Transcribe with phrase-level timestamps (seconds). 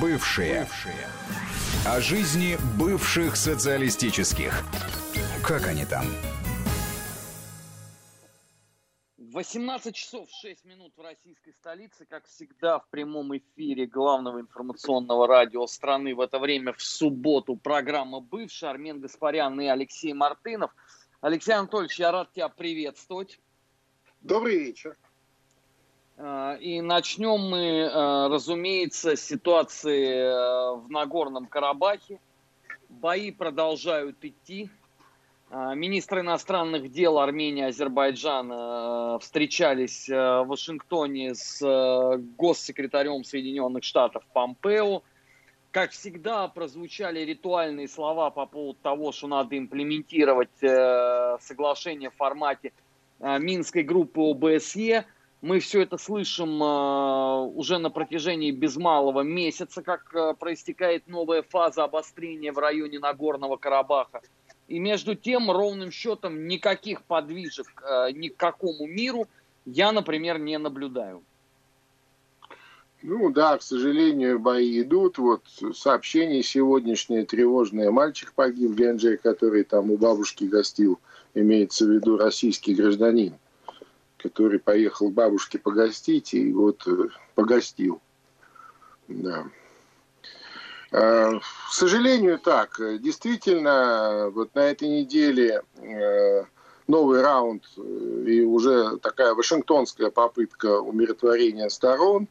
[0.00, 0.60] Бывшие.
[0.60, 1.06] Бывшие.
[1.86, 4.64] О жизни бывших социалистических.
[5.46, 6.06] Как они там?
[9.18, 15.66] 18 часов 6 минут в российской столице, как всегда, в прямом эфире главного информационного радио
[15.66, 20.70] страны в это время в субботу программа «Бывший» Армен Гаспарян и Алексей Мартынов.
[21.20, 23.38] Алексей Анатольевич, я рад тебя приветствовать.
[24.22, 24.96] Добрый вечер.
[26.16, 32.20] А, и начнем мы, а, разумеется, с ситуации а, в Нагорном Карабахе.
[32.88, 34.70] Бои продолжают идти.
[35.50, 41.60] Министры иностранных дел Армении и Азербайджана встречались в Вашингтоне с
[42.36, 45.02] госсекретарем Соединенных Штатов Помпео.
[45.70, 50.58] Как всегда, прозвучали ритуальные слова по поводу того, что надо имплементировать
[51.40, 52.72] соглашение в формате
[53.20, 55.04] Минской группы ОБСЕ–
[55.44, 61.42] мы все это слышим э, уже на протяжении без малого месяца, как э, проистекает новая
[61.42, 64.22] фаза обострения в районе Нагорного Карабаха.
[64.68, 69.28] И между тем, ровным счетом, никаких подвижек э, ни к какому миру
[69.66, 71.22] я, например, не наблюдаю.
[73.02, 75.18] Ну да, к сожалению, бои идут.
[75.18, 75.42] Вот
[75.74, 77.90] сообщение сегодняшнее тревожное.
[77.90, 80.98] Мальчик погиб в Генже, который там у бабушки гостил.
[81.34, 83.34] Имеется в виду российский гражданин
[84.24, 88.00] который поехал бабушке погостить и вот э, погостил.
[89.06, 89.44] Да.
[90.92, 92.80] А, к сожалению, так.
[93.00, 96.44] Действительно, вот на этой неделе э,
[96.86, 97.80] новый раунд э,
[98.26, 102.26] и уже такая вашингтонская попытка умиротворения сторон.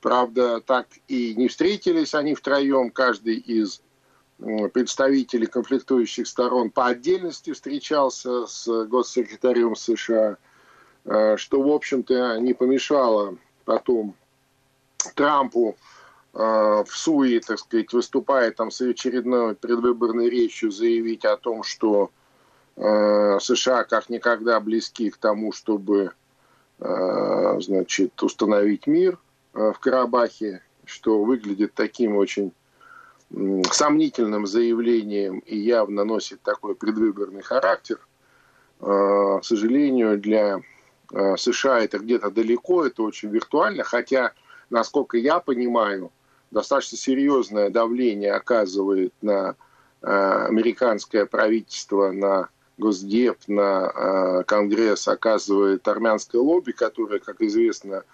[0.00, 3.82] Правда, так и не встретились они втроем, каждый из
[4.72, 10.36] представителей конфликтующих сторон по отдельности встречался с госсекретарем США–
[11.04, 14.14] что, в общем-то, не помешало потом
[15.14, 15.76] Трампу
[16.34, 22.10] э, в Суе, так сказать, выступая там с очередной предвыборной речью, заявить о том, что
[22.76, 26.12] э, США как никогда близки к тому, чтобы
[26.82, 29.18] значит, установить мир
[29.52, 32.52] в Карабахе, что выглядит таким очень
[33.70, 37.98] сомнительным заявлением и явно носит такой предвыборный характер.
[38.78, 40.69] К сожалению, для Э,
[41.36, 44.32] США это где-то далеко, это очень виртуально, хотя,
[44.70, 46.12] насколько я понимаю,
[46.50, 49.56] достаточно серьезное давление оказывает на
[50.02, 52.48] э, американское правительство, на
[52.78, 58.04] Госдеп, на э, Конгресс оказывает армянское лобби, которое, как известно,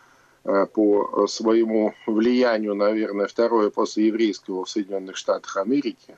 [0.74, 6.16] по своему влиянию, наверное, второе после еврейского в Соединенных Штатах Америки.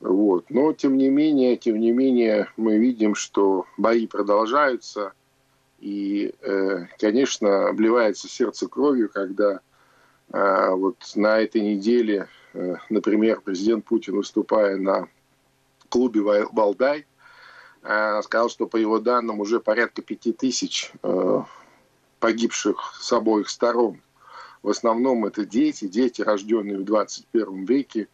[0.00, 0.46] Вот.
[0.50, 5.12] Но, тем не менее, тем не менее, мы видим, что бои продолжаются–
[5.78, 9.60] и, э, конечно, обливается сердце кровью, когда
[10.32, 15.08] э, вот на этой неделе, э, например, президент Путин, выступая на
[15.88, 16.20] клубе
[16.52, 17.06] «Валдай»,
[17.80, 20.92] сказал, что по его данным уже порядка пяти тысяч
[22.18, 24.02] погибших с обоих сторон.
[24.64, 28.08] В основном это дети, дети, рожденные в 21 веке.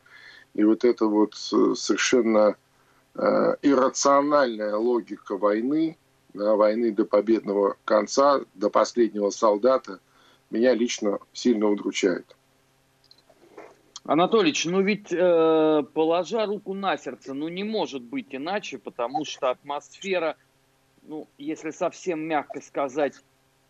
[0.53, 2.57] И вот эта вот совершенно
[3.17, 5.97] иррациональная логика войны,
[6.35, 10.01] войны до победного конца, до последнего солдата,
[10.51, 12.37] меня лично сильно удручает.
[14.05, 19.51] Анатолич, ну ведь э, положа руку на сердце, ну не может быть иначе, потому что
[19.51, 20.37] атмосфера,
[21.03, 23.15] ну если совсем мягко сказать,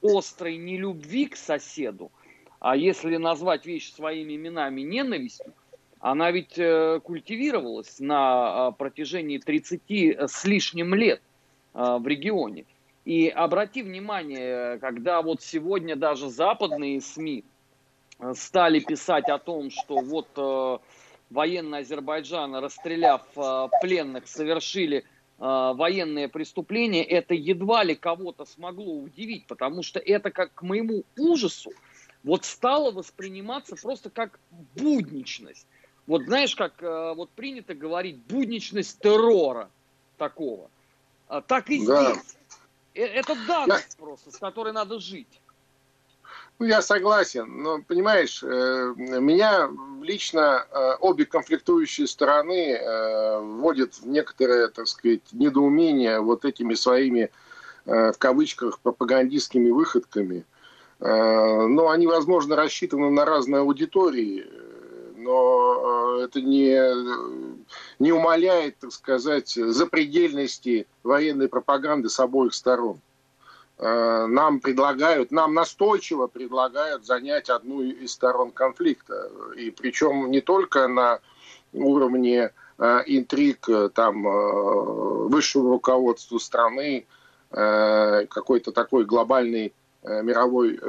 [0.03, 2.11] острой нелюбви к соседу,
[2.59, 5.55] а если назвать вещи своими именами ненавистью,
[6.01, 9.83] она ведь э, культивировалась на э, протяжении 30
[10.29, 11.34] с лишним лет– Э,
[11.75, 12.65] в регионе.
[13.05, 17.45] И обрати внимание, когда вот сегодня даже западные СМИ
[18.19, 20.79] э, стали писать о том, что вот э,
[21.29, 25.03] военные Азербайджана, расстреляв э, пленных, совершили э,
[25.39, 31.73] военные преступления, это едва ли кого-то смогло удивить, потому что это, как к моему ужасу,
[32.23, 34.41] вот стало восприниматься просто как
[34.77, 35.67] будничность.
[36.07, 39.69] Вот знаешь, как э, вот принято говорить, будничность террора
[40.17, 40.71] такого.
[41.35, 42.13] А, так и да.
[42.13, 42.37] здесь.
[42.95, 44.05] Э, это данность я...
[44.05, 45.41] просто, с которой надо жить.
[46.61, 49.69] Ну, я согласен, но, понимаешь, э, меня
[50.01, 52.79] лично э, обе конфликтующие стороны
[53.41, 57.31] вводят в некоторое, так сказать, недоумение вот этими своими,
[57.85, 60.45] в кавычках, пропагандистскими выходками.
[61.01, 64.47] Но они, возможно, рассчитаны на разные аудитории,
[65.25, 66.75] но это не
[67.99, 73.01] не умаляет, так сказать, запредельности военной пропаганды с обоих сторон.
[73.79, 79.31] э, нам предлагают, нам настойчиво предлагают занять одну из сторон конфликта.
[79.57, 81.19] И причем не только на
[81.73, 84.23] уровне э, интриг там
[85.29, 87.07] высшего руководства страны,
[87.51, 89.73] какой-то такой глобальной
[90.03, 90.81] мировой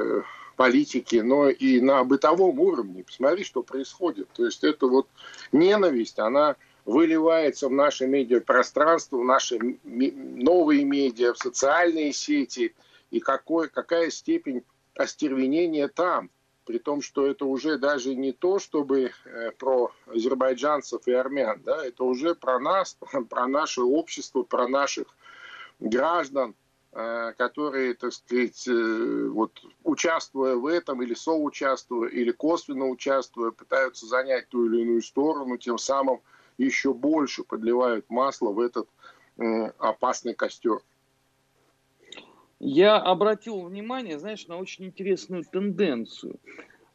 [0.56, 3.04] политики, но и на бытовом уровне.
[3.04, 4.28] Посмотри, что происходит.
[4.32, 5.06] То есть это вот
[5.52, 12.74] ненависть, она выливается в наше медиапространство, в наши новые медиа, в социальные сети,
[13.10, 14.64] и какой, какая степень
[14.94, 16.30] остервенения там.
[16.64, 21.86] При том, что это уже даже не то, чтобы э, про азербайджанцев и армян, да,
[21.86, 22.98] это уже про нас,
[23.30, 25.06] про наше общество, про наших
[25.78, 26.56] граждан,
[27.36, 29.52] которые, так сказать, э, вот,
[29.84, 35.78] участвуя в этом или соучаствуя, или косвенно участвуя, пытаются занять ту или иную сторону, тем
[35.78, 36.20] самым
[36.56, 38.88] еще больше подливают масло в этот
[39.78, 40.80] опасный костер.
[42.58, 46.40] Я обратил внимание, знаешь, на очень интересную тенденцию.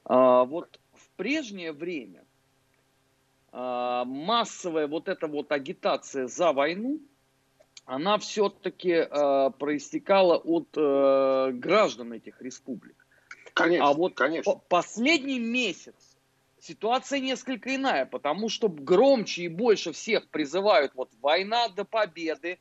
[0.06, 2.26] А, вот в прежнее время
[3.52, 7.00] а, массовая вот эта вот агитация за войну,
[7.86, 12.96] она все-таки а, проистекала от а, граждан этих республик.
[13.54, 14.62] Конечно, а вот конечно.
[14.70, 16.18] последний месяц
[16.60, 22.60] ситуация несколько иная, потому что громче и больше всех призывают вот война до победы,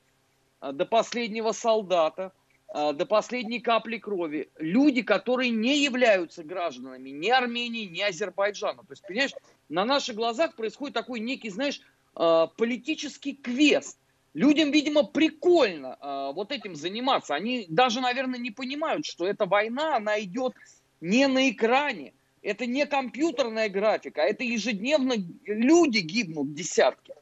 [0.59, 2.33] а, до последнего солдата,
[2.73, 4.51] а, до последней капли крови.
[4.59, 8.83] Люди, которые не являются гражданами ни Армении, ни Азербайджана.
[8.83, 9.35] То есть, понимаешь,
[9.69, 11.81] на наших глазах происходит такой некий, знаешь,
[12.15, 13.99] а, политический квест.
[14.33, 15.99] Людям, видимо, прикольно
[16.35, 17.35] вот этим заниматься.
[17.35, 20.55] Они даже, наверное, не понимают, что эта война, она идет
[21.01, 27.15] не на экране, это не компьютерная графика, а это ежедневно люди гибнут десятки.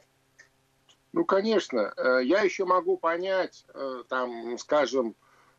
[1.12, 1.92] Ну, конечно.
[1.96, 5.14] Э, я еще могу понять, э, там, скажем,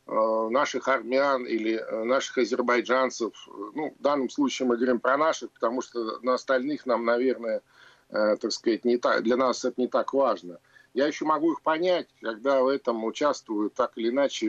[0.07, 3.33] э, наших армян или наших азербайджанцев.
[3.75, 7.61] Ну, в данном случае мы говорим про наших, потому что на остальных нам, наверное,
[8.09, 10.59] так сказать, не так, для нас это не так важно.
[10.93, 14.47] Я еще могу их понять, когда в этом участвуют так или иначе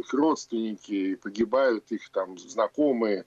[0.00, 3.24] их родственники, погибают их там знакомые,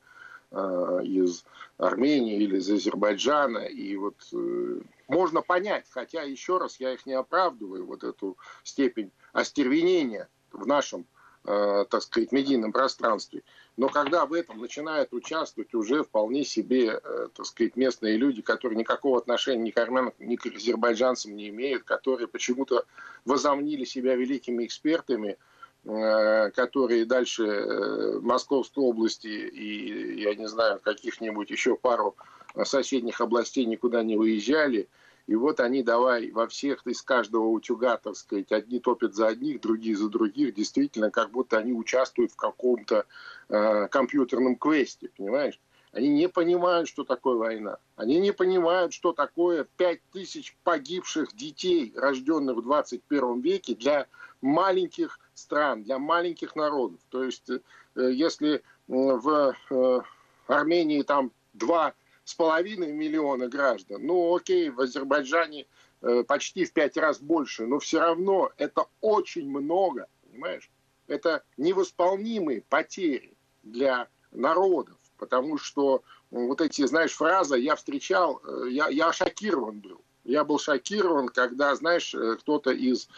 [0.52, 1.46] Э, из
[1.78, 3.60] Армении или из Азербайджана.
[3.60, 9.12] И вот э, можно понять, хотя еще раз я их не оправдываю, вот эту степень
[9.32, 11.06] остервенения в нашем, э,
[11.44, 13.44] так сказать, медийном пространстве.
[13.78, 17.00] Но когда в этом начинают участвовать уже вполне себе,
[17.34, 21.84] так сказать, местные люди, которые никакого отношения ни к армянам, ни к азербайджанцам не имеют,
[21.84, 22.86] которые почему-то
[23.26, 25.38] возомнили себя великими экспертами–
[25.86, 32.18] Э, которые дальше э, Московской области и, я не знаю, каких-нибудь еще пару
[32.64, 34.90] соседних областей никуда не выезжали.
[35.30, 39.62] И вот они давай во всех из каждого утюга, так сказать, одни топят за одних,
[39.62, 43.06] другие за других, действительно, как будто они участвуют в каком-то
[43.48, 45.60] э, компьютерном квесте, понимаешь?
[45.92, 47.78] Они не понимают, что такое война.
[47.96, 54.08] Они не понимают, что такое 5000 погибших детей, рожденных в 21 веке для
[54.42, 57.02] маленьких стран, для маленьких народов.
[57.10, 57.60] То есть, э,
[57.96, 60.02] если в э,
[60.48, 61.94] Армении там два
[62.30, 65.66] с половиной миллиона граждан, ну окей, в Азербайджане
[66.04, 70.70] э, почти в пять раз больше, но все равно это очень много, понимаешь?
[71.08, 73.34] Это невосполнимые потери
[73.64, 80.00] для народов, потому что вот эти, знаешь, фразы я встречал, я, я шокирован был.
[80.24, 83.10] Я был шокирован, когда, знаешь, кто-то из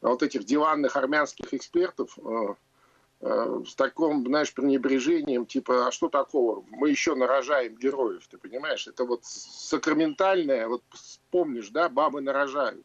[0.00, 2.54] вот этих диванных армянских экспертов э, э,
[3.22, 6.64] с таким, знаешь, пренебрежением, типа, а что такого?
[6.70, 8.86] Мы еще нарожаем героев, ты понимаешь?
[8.86, 10.82] Это вот сакраментальное, вот
[11.30, 12.84] помнишь, да, бабы нарожают.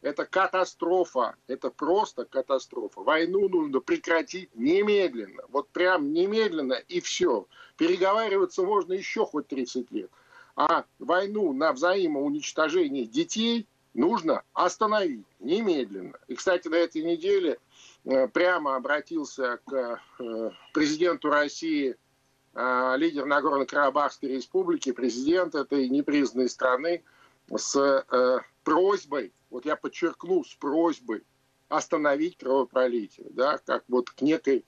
[0.00, 3.00] Это катастрофа, это просто катастрофа.
[3.00, 7.48] Войну нужно прекратить немедленно, вот прям немедленно и все.
[7.76, 10.10] Переговариваться можно еще хоть 30 лет.
[10.54, 13.66] А войну на взаимоуничтожение детей–
[13.98, 16.16] нужно остановить немедленно.
[16.28, 17.56] И, кстати, на этой неделе э,
[18.32, 21.96] прямо обратился к э, президенту России
[22.54, 27.04] э, лидер Нагорно-Карабахской республики, президент этой непризнанной страны,
[27.54, 28.04] с
[28.62, 31.24] просьбой, вот я подчеркну, с просьбой
[31.70, 34.66] остановить кровопролитие, да, как вот к некой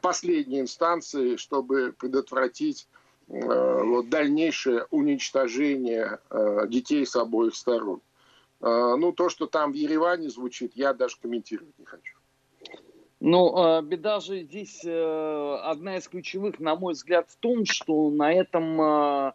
[0.00, 2.88] последней инстанции, чтобы предотвратить
[3.26, 6.20] вот, дальнейшее уничтожение
[6.68, 8.00] детей с обоих сторон.
[8.60, 12.19] Ну, то, что там в Ереване звучит, я даже комментировать не хочу.
[13.20, 18.10] Ну, а, беда же здесь э, одна из ключевых, на мой взгляд, в том, что
[18.10, 19.34] на этом а,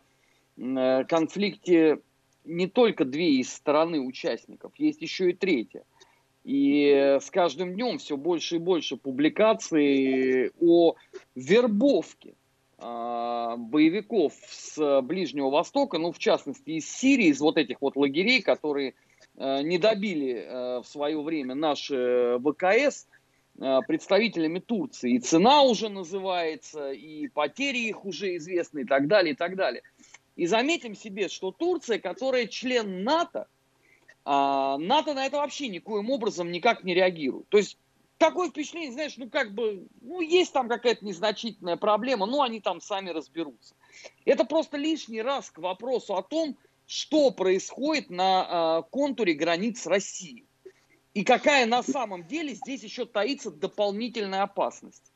[0.58, 2.00] э, конфликте
[2.46, 5.84] не только две из стороны участников, есть еще и третья.
[6.44, 10.96] И с каждым днем все больше и больше публикаций о
[11.36, 12.34] вербовке
[12.80, 18.42] э, боевиков с Ближнего Востока, ну, в частности, из Сирии, из вот этих вот лагерей,
[18.42, 18.96] которые
[19.38, 23.08] э, не добили в свое время наши ВКС,
[23.58, 25.16] представителями Турции.
[25.16, 29.82] И цена уже называется, и потери их уже известны, и так далее, и так далее.
[30.36, 33.48] И заметим себе, что Турция, которая член НАТО,
[34.26, 37.48] а НАТО на это вообще никоим образом никак не реагирует.
[37.50, 37.78] То есть
[38.18, 42.82] такое впечатление, знаешь, ну как бы, ну есть там какая-то незначительная проблема, ну они там
[42.82, 43.76] сами разберутся.
[44.26, 46.58] Это просто лишний раз к вопросу о том,
[46.88, 50.46] что происходит на э, контуре границ России.
[51.16, 55.14] И какая на самом деле здесь еще таится дополнительная опасность.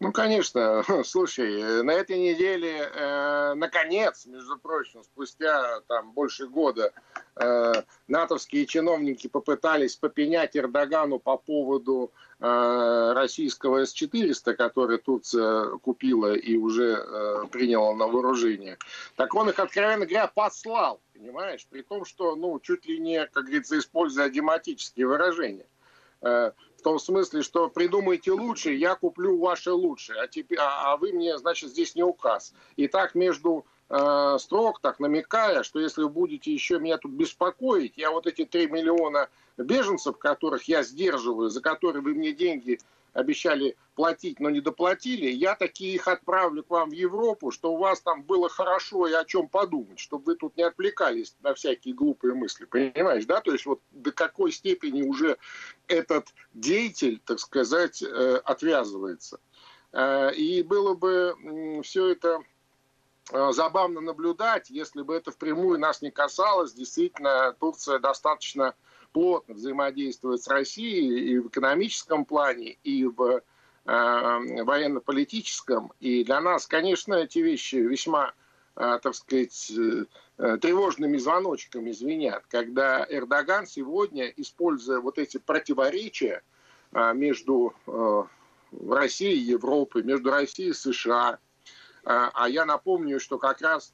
[0.00, 0.82] Ну, конечно.
[1.04, 6.92] Слушай, на этой неделе, э, наконец, между прочим, спустя там больше года,
[7.36, 7.72] э,
[8.08, 16.94] натовские чиновники попытались попенять Эрдогану по поводу э, российского С-400, который Турция купила и уже
[16.94, 18.78] э, приняла на вооружение.
[19.16, 21.66] Так он их, откровенно говоря, послал, понимаешь?
[21.68, 25.66] При том, что, ну, чуть ли не, как говорится, используя дематические выражения.
[26.20, 30.96] Э, в том смысле, что придумайте лучше, я куплю ваше лучшее, а, теперь, а, а
[30.96, 32.54] вы мне, значит, здесь не указ.
[32.76, 37.94] И так между э, строк, так намекая, что если вы будете еще меня тут беспокоить,
[37.96, 42.78] я вот эти 3 миллиона беженцев, которых я сдерживаю, за которые вы мне деньги
[43.12, 47.78] обещали платить, но не доплатили, я такие их отправлю к вам в Европу, что у
[47.78, 51.94] вас там было хорошо и о чем подумать, чтобы вы тут не отвлекались на всякие
[51.94, 52.64] глупые мысли.
[52.64, 53.40] Понимаешь, да?
[53.40, 55.36] То есть вот до какой степени уже
[55.88, 59.40] этот деятель, так сказать, э, отвязывается.
[59.92, 62.40] Э, и было бы все это
[63.32, 66.72] э, забавно наблюдать, если бы это впрямую нас не касалось.
[66.72, 68.74] Действительно, Турция достаточно
[69.12, 73.40] плотно взаимодействует с Россией и в экономическом плане, и в э,
[73.84, 75.92] военно-политическом.
[76.00, 78.32] И для нас, конечно, эти вещи весьма,
[78.76, 80.04] э, так сказать, э,
[80.58, 86.42] тревожными звоночками звенят, когда Эрдоган сегодня, используя вот эти противоречия
[86.92, 87.74] между
[88.72, 91.38] Россией и Европой, между Россией и США,
[92.04, 93.92] а я напомню, что как раз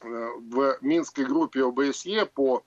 [0.00, 2.62] в Минской группе ОБСЕ по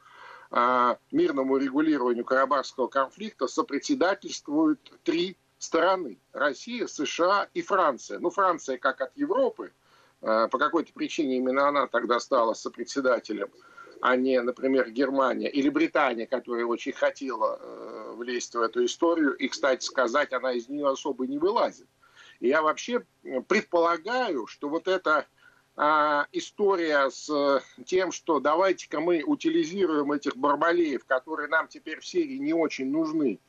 [1.12, 6.20] мирному регулированию Карабахского конфликта сопредседательствуют три стороны.
[6.34, 8.20] Россия, США и Франция.
[8.20, 9.72] Ну, Франция как от Европы,
[10.22, 13.50] а, по какой-то причине именно она тогда стала сопредседателем,
[14.02, 19.36] а не, например, Германия или Британия, которая очень хотела э, влезть в эту историю.
[19.36, 21.88] И, кстати сказать, она из нее особо не вылазит.
[22.40, 23.04] И я вообще
[23.48, 25.26] предполагаю, что вот это а,
[26.32, 32.38] история с э, тем, что давайте-ка мы утилизируем этих барбалеев, которые нам теперь в Сирии
[32.38, 33.40] не очень нужны,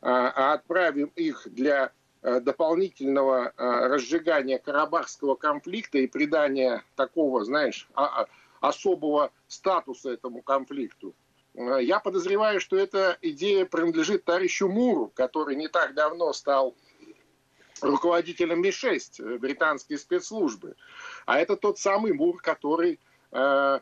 [0.00, 7.86] а, а отправим их для э, дополнительного э, разжигания карабахского конфликта и придания такого, знаешь,
[7.94, 8.28] а,
[8.60, 11.14] особого статуса этому конфликту.
[11.54, 16.74] Я подозреваю, что эта идея принадлежит товарищу Муру, который не так давно стал
[17.80, 20.76] руководителем Ми-6, британской спецслужбы.
[21.26, 23.00] А это тот самый Мур, который
[23.32, 23.80] э,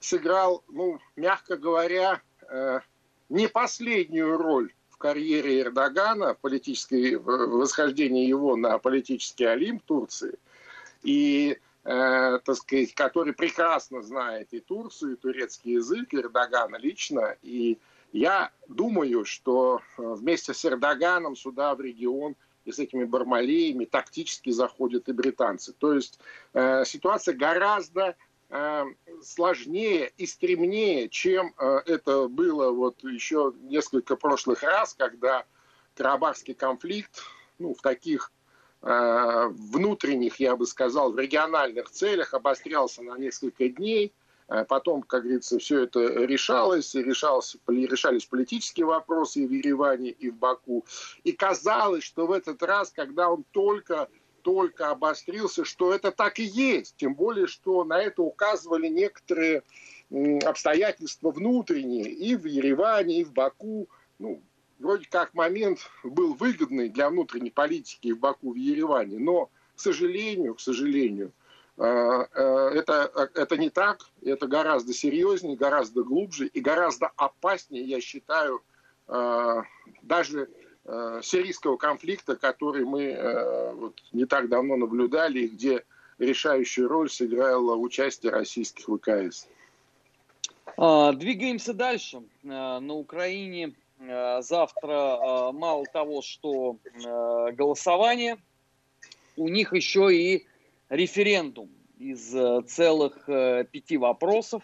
[0.00, 2.80] сыграл, ну, мягко говоря, э,
[3.28, 10.38] не последнюю роль в карьере Эрдогана, в политической в восхождении его на политический Олимп Турции.
[11.02, 17.36] И э, так сказать, который прекрасно знает и Турцию, и турецкий язык, Эрдогана лично.
[17.42, 17.78] И
[18.12, 22.34] я думаю, что э, вместе с Эрдоганом сюда, в регион,
[22.66, 25.72] и с этими бармалеями тактически заходят и британцы.
[25.72, 26.18] То есть
[26.52, 28.16] э, ситуация гораздо
[28.50, 28.84] э,
[29.22, 35.44] сложнее и стремнее, чем э, это было вот еще несколько прошлых раз, когда
[35.94, 37.22] Карабахский конфликт
[37.58, 38.32] ну, в таких
[38.82, 44.12] э, внутренних, я бы сказал, в региональных целях обострялся на несколько дней–
[44.68, 50.36] потом, как говорится, все это решалось, решалось, решались политические вопросы и в Ереване, и в
[50.36, 50.84] Баку.
[51.24, 54.08] И казалось, что в этот раз, когда он только
[54.42, 56.94] только обострился, что это так и есть.
[56.98, 59.64] Тем более, что на это указывали некоторые
[60.44, 63.88] обстоятельства внутренние и в Ереване, и в Баку.
[64.20, 64.40] Ну,
[64.78, 70.54] вроде как момент был выгодный для внутренней политики в Баку, в Ереване, но, к сожалению,
[70.54, 71.35] к сожалению, Э, э,
[71.76, 78.62] это, это не так, это гораздо серьезнее, гораздо глубже и гораздо опаснее, я считаю,
[79.08, 79.62] э,
[80.02, 80.48] даже
[81.20, 85.82] сирийского конфликта, который мы вот не так давно наблюдали, где
[86.18, 89.48] решающую роль сыграло участие российских ВКС.
[90.76, 92.22] А, двигаемся дальше.
[92.44, 98.38] На Украине завтра мало того, что голосование,
[99.36, 100.46] у них еще и
[100.88, 102.30] референдум из
[102.68, 103.26] целых
[103.70, 104.62] пяти вопросов.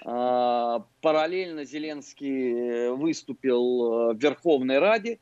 [0.00, 5.20] Параллельно Зеленский выступил в Верховной Раде.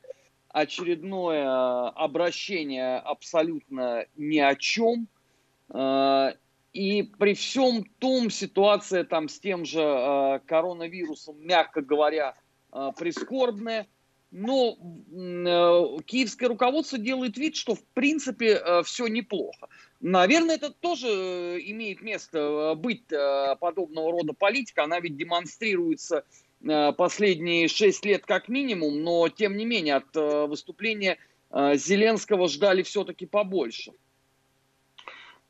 [0.49, 5.07] Очередное обращение абсолютно ни о чем.
[6.73, 12.35] И при всем том ситуация там с тем же э, коронавирусом, мягко говоря,
[12.71, 13.87] э, прискорбная.
[14.35, 19.67] Но э, киевское руководство делает вид, что в принципе э, все неплохо.
[20.01, 23.03] Наверное, это тоже э, имеет место быть
[23.59, 24.85] подобного рода политика.
[24.85, 26.25] Она ведь демонстрируется
[26.97, 30.15] последние шесть лет как минимум, но тем не менее от
[30.49, 31.17] выступления
[31.51, 33.91] Зеленского ждали все-таки побольше.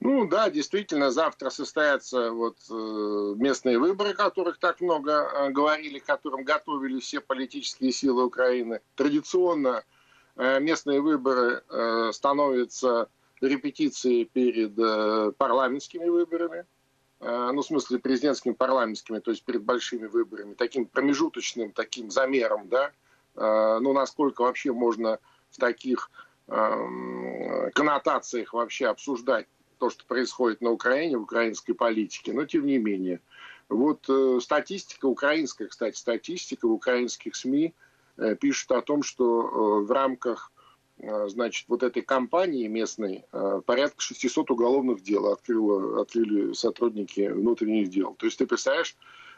[0.06, 6.06] Ну да, действительно, завтра состоятся вот э, местные выборы, которых так много э, говорили, к
[6.06, 8.82] которым готовили все политические силы Украины.
[8.96, 9.86] Традиционно
[10.36, 11.64] э, местные выборы
[12.12, 13.08] становятся
[13.40, 14.76] репетицией перед
[15.38, 16.66] парламентскими выборами,
[17.20, 22.92] ну, в смысле, президентскими парламентскими, то есть перед большими выборами, таким промежуточным таким замером, да,
[23.36, 25.20] ну, насколько вообще можно
[25.50, 26.10] в таких
[26.48, 29.48] эм, коннотациях вообще обсуждать
[29.84, 33.20] то, что происходит на Украине, в украинской политике, но тем не менее.
[33.68, 37.74] Вот э, статистика, украинская, кстати, статистика в украинских СМИ
[38.16, 40.54] э, пишет о том, что э, в рамках
[41.00, 47.90] э, значит, вот этой кампании местной э, порядка 600 уголовных дел открыло, открыли сотрудники внутренних
[47.90, 48.16] дел.
[48.18, 48.96] То есть ты представляешь,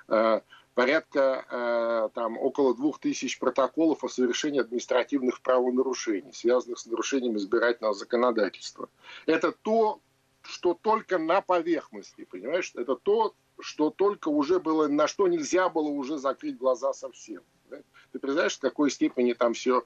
[0.10, 0.42] э,
[0.76, 8.90] порядка там около двух тысяч протоколов о совершении административных правонарушений, связанных с нарушением избирательного законодательства.
[9.26, 10.02] Это то,
[10.48, 12.72] что только на поверхности, понимаешь?
[12.76, 17.42] Это то, что только уже было, на что нельзя было уже закрыть глаза совсем.
[17.70, 17.78] Да?
[18.12, 19.86] Ты представляешь, в какой степени там все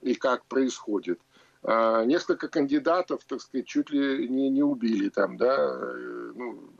[0.00, 1.20] и как происходит.
[1.62, 6.70] А, несколько кандидатов, так сказать, чуть ли не, не убили там, да, э, ну,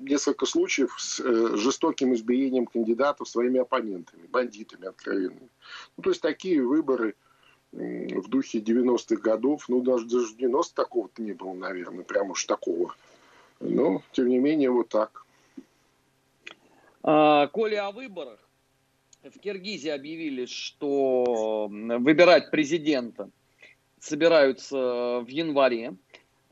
[0.00, 5.50] несколько случаев с э, жестоким избиением кандидатов своими оппонентами, бандитами откровенными.
[5.96, 7.14] Ну, то есть такие выборы–
[7.72, 9.68] в духе 90-х годов.
[9.68, 12.94] Ну, даже, даже 90 такого-то не было, наверное, прям уж такого.
[13.60, 15.24] Но, тем не менее, вот так.
[17.02, 18.38] А, Коля, о выборах.
[19.22, 23.30] В Киргизии объявили, что выбирать президента
[24.00, 25.94] собираются в январе.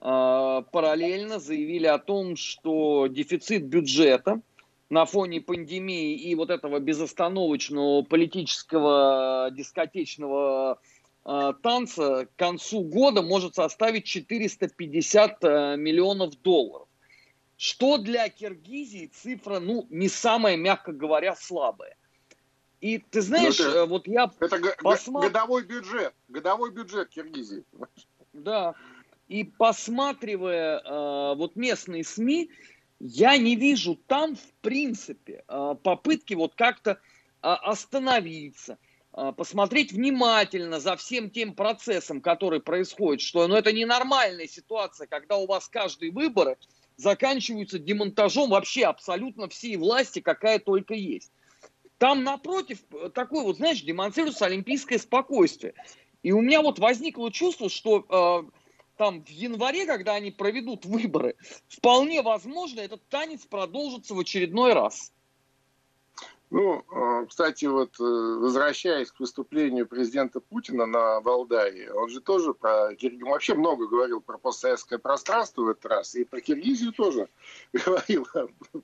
[0.00, 4.40] А, параллельно заявили о том, что дефицит бюджета
[4.90, 10.80] на фоне пандемии и вот этого безостановочного политического дискотечного
[11.26, 16.86] танца к концу года может составить 450 э, миллионов долларов.
[17.56, 21.96] Что для Киргизии цифра, ну, не самая, мягко говоря, слабая.
[22.80, 25.28] И ты знаешь, это, э, вот я Это посмотр...
[25.28, 27.64] годовой бюджет, годовой бюджет Киргизии.
[28.32, 28.74] Да.
[29.28, 32.50] И посматривая э, вот местные СМИ,
[33.00, 36.96] я не вижу там, в принципе, э, попытки вот как-то э,
[37.40, 38.78] остановиться,
[39.36, 45.46] посмотреть внимательно за всем тем процессом, который происходит, что ну, это ненормальная ситуация, когда у
[45.46, 46.58] вас каждые выборы
[46.96, 51.32] заканчиваются демонтажом вообще абсолютно всей власти, какая только есть.
[51.98, 52.80] Там напротив
[53.14, 55.72] такое вот, знаешь, демонстрируется олимпийское спокойствие.
[56.22, 58.50] И у меня вот возникло чувство, что э,
[58.98, 61.36] там в январе, когда они проведут выборы,
[61.68, 65.12] вполне возможно этот танец продолжится в очередной раз.
[66.50, 72.54] Ну, а, кстати, вот э, возвращаясь к выступлению президента Путина на Валдае, он же тоже
[72.54, 77.28] про Киргизию, вообще много говорил про постсоветское пространство в этот раз, и про Киргизию тоже
[77.72, 78.28] говорил.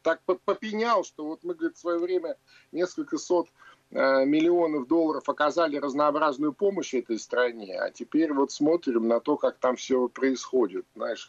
[0.03, 2.37] Так попенял, что вот мы, говорит, в свое время
[2.73, 3.47] несколько сот
[3.93, 9.59] э, миллионов долларов оказали разнообразную помощь этой стране, а теперь вот смотрим на то, как
[9.59, 10.85] там все происходит.
[10.97, 11.29] Знаешь,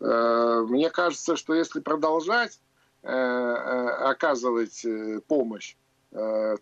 [0.00, 2.65] э, мне кажется, что если продолжать Э, э,
[3.06, 5.76] оказывать э, помощь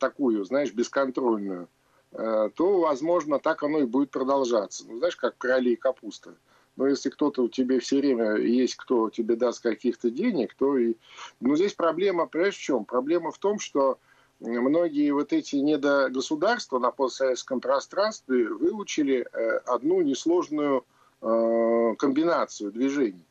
[0.00, 1.68] такую, знаешь, бесконтрольную,
[2.10, 4.84] то, возможно, так оно и будет продолжаться.
[4.88, 6.34] Ну, знаешь, как короли и капуста.
[6.76, 10.96] Но если кто-то у тебя все время есть, кто тебе даст каких-то денег, то и...
[11.40, 12.84] Ну, здесь проблема, понимаешь, в чем?
[12.84, 13.98] Проблема в том, что
[14.40, 19.26] многие вот эти недогосударства на постсоветском пространстве выучили
[19.66, 20.84] одну несложную
[21.20, 23.24] комбинацию движений.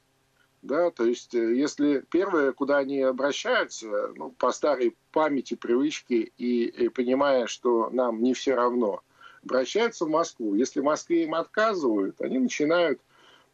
[0.64, 6.66] Да, то есть, э, если первое, куда они обращаются, ну, по старой памяти, привычке и,
[6.66, 9.04] и понимая, что нам не все равно,
[9.44, 10.56] обращаются в Москву.
[10.56, 13.02] Если в Москве им отказывают, они начинают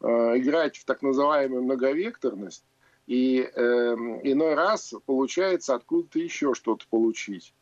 [0.00, 2.64] э, играть в так называемую многовекторность,
[3.08, 3.60] и э,
[4.22, 7.52] иной раз получается откуда-то еще что-то получить.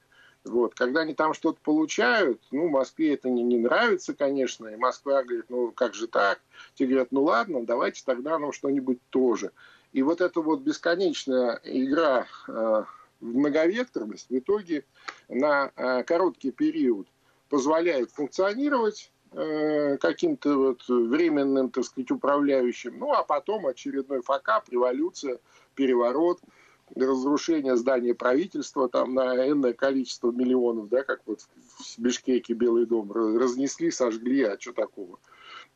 [0.49, 5.23] Вот, когда они там что-то получают, ну, Москве это не, не нравится, конечно, и Москва
[5.23, 6.41] говорит, ну, как же так?
[6.75, 9.53] Те говорят, ну, ладно, давайте тогда нам что-нибудь тоже.
[9.93, 12.85] И вот эта вот бесконечная игра э,
[13.21, 14.85] многовекторность в итоге
[15.29, 17.07] на э, короткий период
[17.49, 25.39] позволяет функционировать э, каким-то вот временным, так сказать, управляющим, ну, а потом очередной факап, революция,
[25.75, 26.41] переворот–
[26.95, 33.13] разрушение здания правительства там на энное количество миллионов, да, как вот в Бишкеке Белый дом
[33.13, 35.19] разнесли, сожгли, а что такого?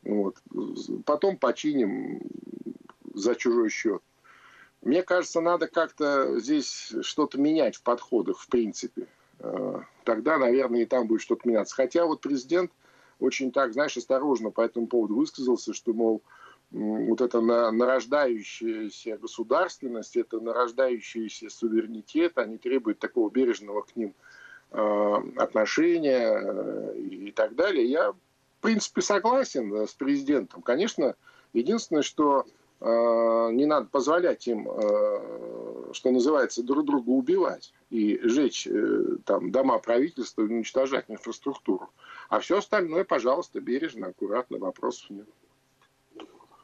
[0.03, 0.37] Вот.
[1.05, 2.22] Потом починим
[3.14, 4.03] за чужой счет.
[4.83, 9.07] Мне кажется, надо как-то здесь что-то менять в подходах, в принципе.
[9.38, 11.75] А, тогда, наверное, и там будет что-то меняться.
[11.75, 12.72] Хотя вот президент
[13.20, 16.22] очень так, знаешь, осторожно по этому поводу высказался, что, мол,
[16.73, 24.15] вот эта нарождающаяся государственность, это нарождающийся суверенитет, они требуют такого бережного к ним
[24.71, 27.85] э, отношения э, и так далее.
[27.85, 28.17] Я, в
[28.63, 30.63] принципе, согласен с президентом.
[30.63, 31.15] Конечно,
[31.53, 32.47] единственное, что
[32.81, 32.85] э,
[33.53, 34.67] не надо позволять им,
[35.93, 38.67] что называется, друг друга убивать и жечь
[39.27, 41.91] там дома правительства и уничтожать инфраструктуру.
[42.31, 45.27] А все остальное, пожалуйста, бережно, аккуратно, вопросов нет.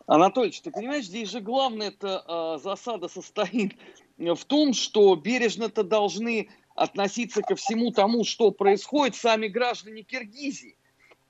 [0.08, 3.76] Анатольевич, ты понимаешь, здесь же главная эта э, засада состоит
[4.16, 10.76] в том, что бережно-то должны относиться ко всему тому, что происходит сами граждане Киргизии.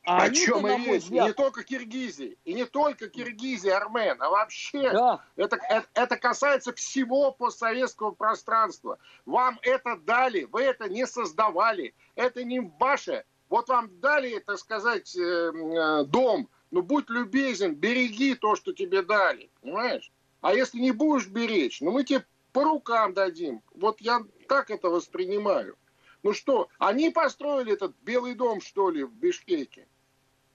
[0.05, 1.03] А О чем и речь?
[1.03, 1.27] Взгляд...
[1.27, 2.39] Не только Киргизии.
[2.45, 5.25] И не только Киргизии, Армен, а вообще да.
[5.35, 8.99] это, это, это касается всего постсоветского пространства.
[9.27, 11.95] Вам это дали, вы это не создавали.
[12.15, 13.25] Это не ваше.
[13.49, 19.03] Вот вам дали, так сказать, э, э, дом, ну, будь любезен, береги то, что тебе
[19.03, 20.13] дали, понимаешь?
[20.41, 23.63] А если не будешь беречь, ну, мы тебе по рукам дадим.
[23.75, 25.77] Вот я так это воспринимаю.
[26.23, 29.87] Ну что, они построили этот Белый дом, что ли, в Бишкеке?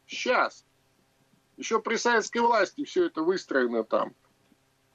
[0.08, 0.65] Сейчас.
[1.58, 4.13] Еще при советской власти все это выстроено там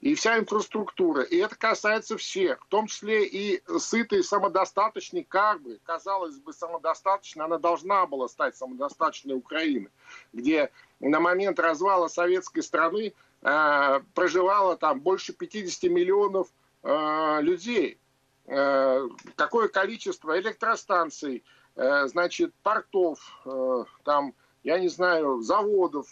[0.00, 1.22] и вся инфраструктура.
[1.22, 7.44] И это касается всех, в том числе и сытой, самодостаточной, как бы, казалось бы, самодостаточной,
[7.44, 9.90] она должна была стать самодостаточной Украины,
[10.32, 16.48] где на момент развала советской страны э, проживало там больше 50 миллионов
[16.82, 17.98] э, людей.
[18.46, 26.06] Э, какое количество электростанций, э, значит, портов, э, там я не знаю, заводов,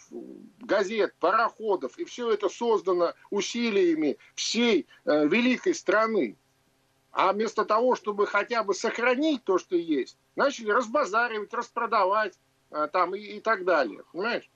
[0.59, 1.97] газет, пароходов.
[1.97, 6.37] И все это создано усилиями всей э, великой страны.
[7.11, 12.39] А вместо того, чтобы хотя бы сохранить то, что есть, начали разбазаривать, распродавать
[12.71, 14.03] э, там и, и так далее.
[14.11, 14.49] Понимаешь?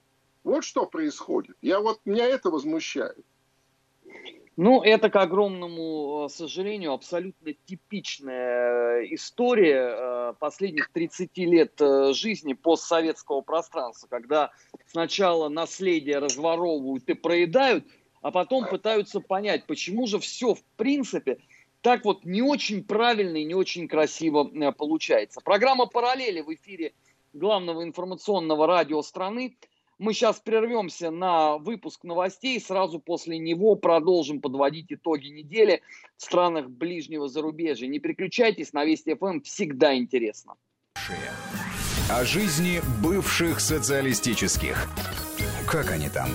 [0.44, 1.56] Вот что происходит.
[1.62, 3.26] Я вот, меня это возмущает.
[4.58, 12.54] Ну, это, к огромному э, сожалению, абсолютно типичная э, история э, последних 30 лет жизни
[12.54, 14.52] постсоветского пространства, когда
[14.88, 17.86] сначала наследие разворовывают и проедают,
[18.22, 21.38] а потом пытаются понять, почему же все, в принципе,
[21.82, 25.40] так вот не очень правильно и не очень красиво получается.
[25.42, 26.94] Программа «Параллели» в эфире
[27.34, 29.56] главного информационного радио страны–
[30.02, 35.84] мы сейчас прервемся на выпуск новостей, сразу после него продолжим подводить итоги недели
[36.18, 37.88] в странах ближнего зарубежья.
[37.88, 40.56] Не переключайтесь, на Вести ФМ всегда интересно.
[42.10, 44.90] О жизни бывших социалистических.
[45.70, 46.30] Как они там?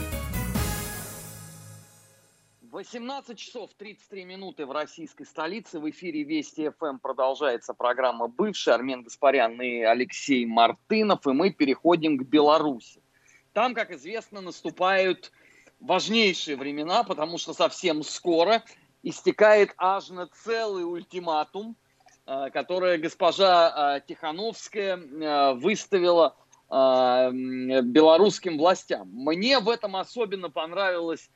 [2.70, 5.80] 18 часов 33 минуты в российской столице.
[5.80, 8.74] В эфире Вести ФМ продолжается программа «Бывший».
[8.74, 11.26] Армен Гаспарян и Алексей Мартынов.
[11.26, 13.00] И мы переходим к Беларуси.
[13.56, 15.32] Там, как известно, наступают
[15.80, 18.62] важнейшие времена, потому что совсем скоро
[19.02, 21.74] истекает аж на целый ультиматум,
[22.26, 26.36] э, который госпожа э, Тихановская э, выставила
[26.68, 29.08] белорусским властям.
[29.12, 31.30] Мне в этом особенно понравилось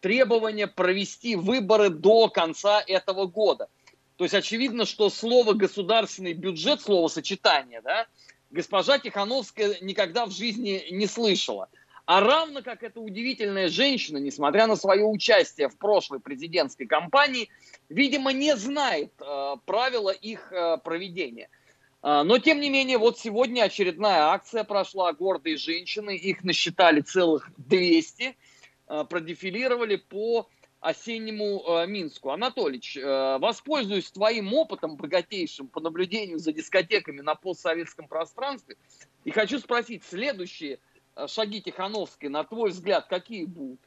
[0.00, 3.68] требование провести выборы до конца этого года.
[4.16, 8.08] То есть очевидно, что слово государственный бюджет, слово сочетание, да,
[8.54, 11.68] госпожа Тихановская никогда в жизни не слышала.
[12.06, 17.48] А равно как эта удивительная женщина, несмотря на свое участие в прошлой президентской кампании,
[17.88, 21.48] видимо, не знает э, правила их э, проведения.
[22.02, 26.14] Э, но, тем не менее, вот сегодня очередная акция прошла «Гордые женщины».
[26.14, 28.36] Их насчитали целых 200.
[28.86, 30.46] Э, продефилировали по
[30.84, 32.30] осеннему э, Минску.
[32.30, 38.76] Анатолич, э, воспользуюсь твоим опытом богатейшим по наблюдению за дискотеками на постсоветском пространстве
[39.24, 40.78] и хочу спросить, следующие
[41.16, 43.80] э, шаги Тихановской, на твой взгляд, какие будут?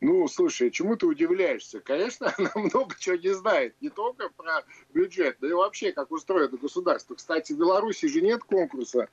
[0.00, 1.80] Ну, слушай, чему ты удивляешься?
[1.80, 3.74] Конечно, она много чего не знает.
[3.82, 7.16] Не только про бюджет, да и вообще, как устроено государство.
[7.16, 9.10] Кстати, в Беларуси же нет конкурса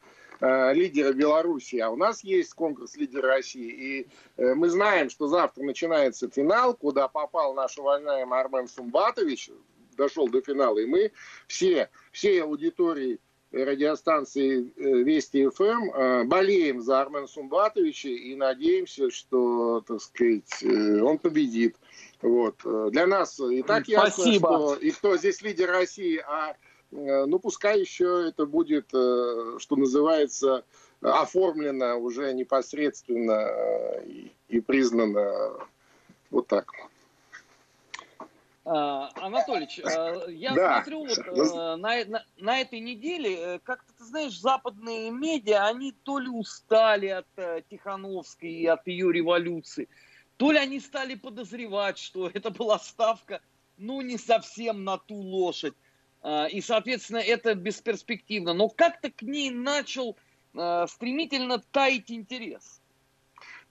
[0.73, 3.69] лидера Беларуси, а у нас есть конкурс лидера России.
[3.71, 9.51] И э, мы знаем, что завтра начинается финал, куда попал наш уважаемый Армен Сумбатович,
[9.95, 10.79] дошел до финала.
[10.79, 11.11] И мы
[11.47, 13.19] все, всей аудитории
[13.53, 21.01] радиостанции э, Вести ФМ э, болеем за Армена Сумбатовича и надеемся, что, так сказать, э,
[21.01, 21.75] он победит.
[22.21, 22.55] Вот.
[22.91, 24.47] Для нас и так ясно, Спасибо.
[24.47, 26.55] что и кто здесь лидер России, а
[26.93, 30.63] ну пускай еще это будет, что называется,
[31.01, 33.49] оформлено уже непосредственно
[34.05, 35.53] и, и признано
[36.29, 36.71] вот так.
[38.65, 40.75] А, Анатольевич, а, я да.
[40.75, 45.91] смотрю, вот, э, на, на, на этой неделе, э, как-то, ты знаешь, западные медиа, они
[45.91, 49.89] то ли устали от э, Тихановской и от ее революции,
[50.37, 53.41] то ли они стали подозревать, что это была ставка,
[53.77, 55.73] ну, не совсем на ту лошадь.
[56.23, 58.53] А, и, соответственно, это бесперспективно.
[58.53, 60.17] Но как-то к ней начал
[60.87, 62.79] стремительно таять интерес.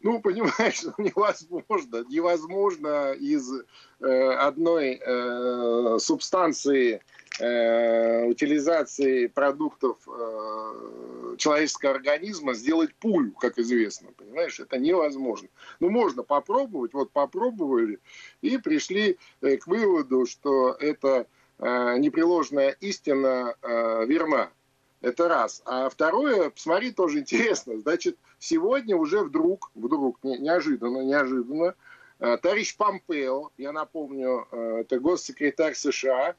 [0.03, 2.05] Ну, понимаешь, ну, невозможно.
[2.09, 3.51] Невозможно из
[4.01, 7.01] э, одной э, субстанции
[7.41, 14.11] э, утилизации продуктов э, человеческого организма сделать пулю, как известно.
[14.17, 15.49] Понимаешь, это невозможно.
[15.81, 16.95] Ну, можно попробовать.
[16.95, 18.01] Вот попробовали
[18.41, 21.25] и пришли э, к выводу, что это э,
[21.63, 24.51] непреложная истина э, верна.
[25.03, 25.63] Это раз.
[25.65, 27.79] А второе, посмотри, тоже интересно.
[27.79, 31.75] Значит, сегодня уже вдруг, вдруг, неожиданно, неожиданно,
[32.21, 36.37] э, товарищ Помпео, я напомню, э, это госсекретарь США,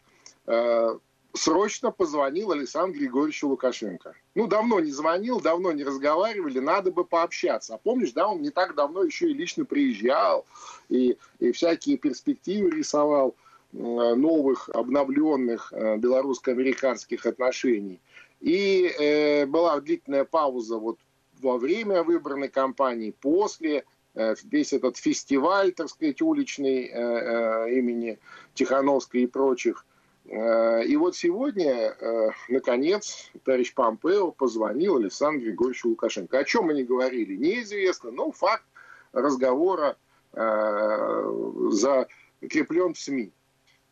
[0.48, 0.98] э,
[1.34, 4.14] срочно позвонил Александру Григорьевичу Лукашенко.
[4.34, 7.76] Ну, давно не звонил, давно не разговаривали, надо бы пообщаться.
[7.76, 10.46] А помнишь, да, он не так давно еще и лично приезжал,
[10.88, 13.36] и, и всякие перспективы рисовал
[13.74, 18.00] новых, обновленных белорусско-американских отношений–
[18.44, 21.00] и э, была длительная пауза вот
[21.42, 28.20] во время выборной кампании, после э, весь этот фестиваль, так сказать, уличный э, э, имени
[28.54, 29.86] Тихановской и прочих.
[30.26, 36.40] Э, и вот сегодня, э, наконец, товарищ Помпео позвонил Александру Григорьевичу Лукашенко.
[36.40, 38.66] О чем они говорили, неизвестно, но факт
[39.14, 39.96] разговора
[40.34, 43.32] э, закреплен в СМИ.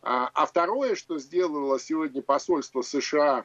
[0.02, 3.44] А, а второе, что сделало сегодня посольство США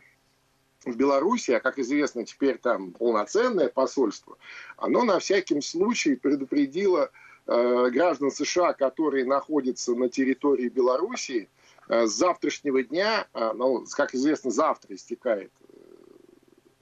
[0.86, 4.38] в Беларуси, а как известно теперь там полноценное посольство,
[4.76, 7.12] оно на всякий случай предупредило
[7.46, 11.48] э, граждан США, которые находятся на территории Беларуси,
[11.90, 15.74] э, с завтрашнего дня, э, ну, как известно, завтра истекает э,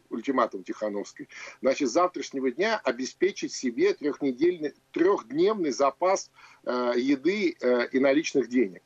[0.10, 1.28] ультиматум Тихановской,
[1.62, 6.32] значит, с завтрашнего дня обеспечить себе трехдневный, трехдневный запас
[6.64, 8.82] э, еды э, и наличных денег.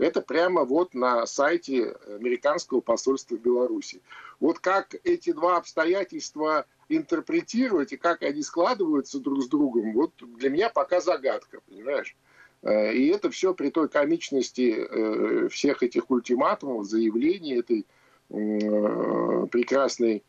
[0.00, 4.00] Это прямо вот на сайте американского посольства в Беларуси.
[4.40, 10.48] Вот как эти два обстоятельства интерпретировать и как они складываются друг с другом, вот для
[10.48, 12.16] меня пока загадка, понимаешь?
[12.62, 17.86] Э, и это все при той комичности э, всех этих ультиматумов, заявлений этой
[18.30, 20.22] э, прекрасной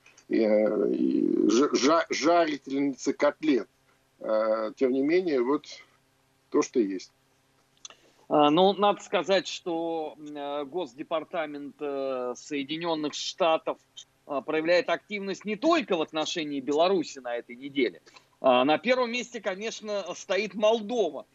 [2.10, 3.67] жарительницы котлет.
[4.17, 5.65] Тем не менее, вот
[6.51, 7.12] то, что есть.
[8.32, 13.78] А, ну, надо сказать, что э, Госдепартамент э, Соединенных Штатов
[14.26, 18.02] а, проявляет активность не только в отношении Беларуси на этой неделе.
[18.39, 21.26] А, на первом месте, конечно, стоит Молдова,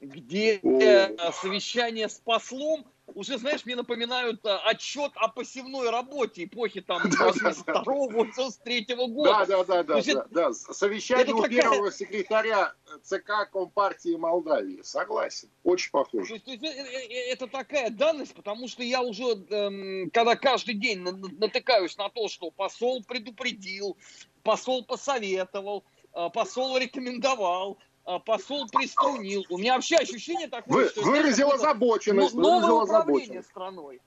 [0.00, 6.80] где э, совещание с послом уже, знаешь, мне напоминают а, отчет о посевной работе эпохи
[6.80, 9.44] там 22-го, с третьего года.
[9.46, 14.80] Да, да, да, да, да, Совещание у первого секретаря ЦК Компартии Молдавии.
[14.82, 15.48] Согласен.
[15.62, 16.38] Очень похоже.
[16.40, 22.08] То есть, это такая данность, потому что я уже, эм, когда каждый день натыкаюсь на
[22.08, 23.96] то, что посол предупредил,
[24.42, 27.78] посол посоветовал, э, посол рекомендовал,
[28.24, 29.44] посол приструнил.
[29.48, 31.02] У меня вообще ощущение такое, Вы, что...
[31.02, 32.34] Выразил озабоченность.
[32.34, 34.00] Новое управление страной.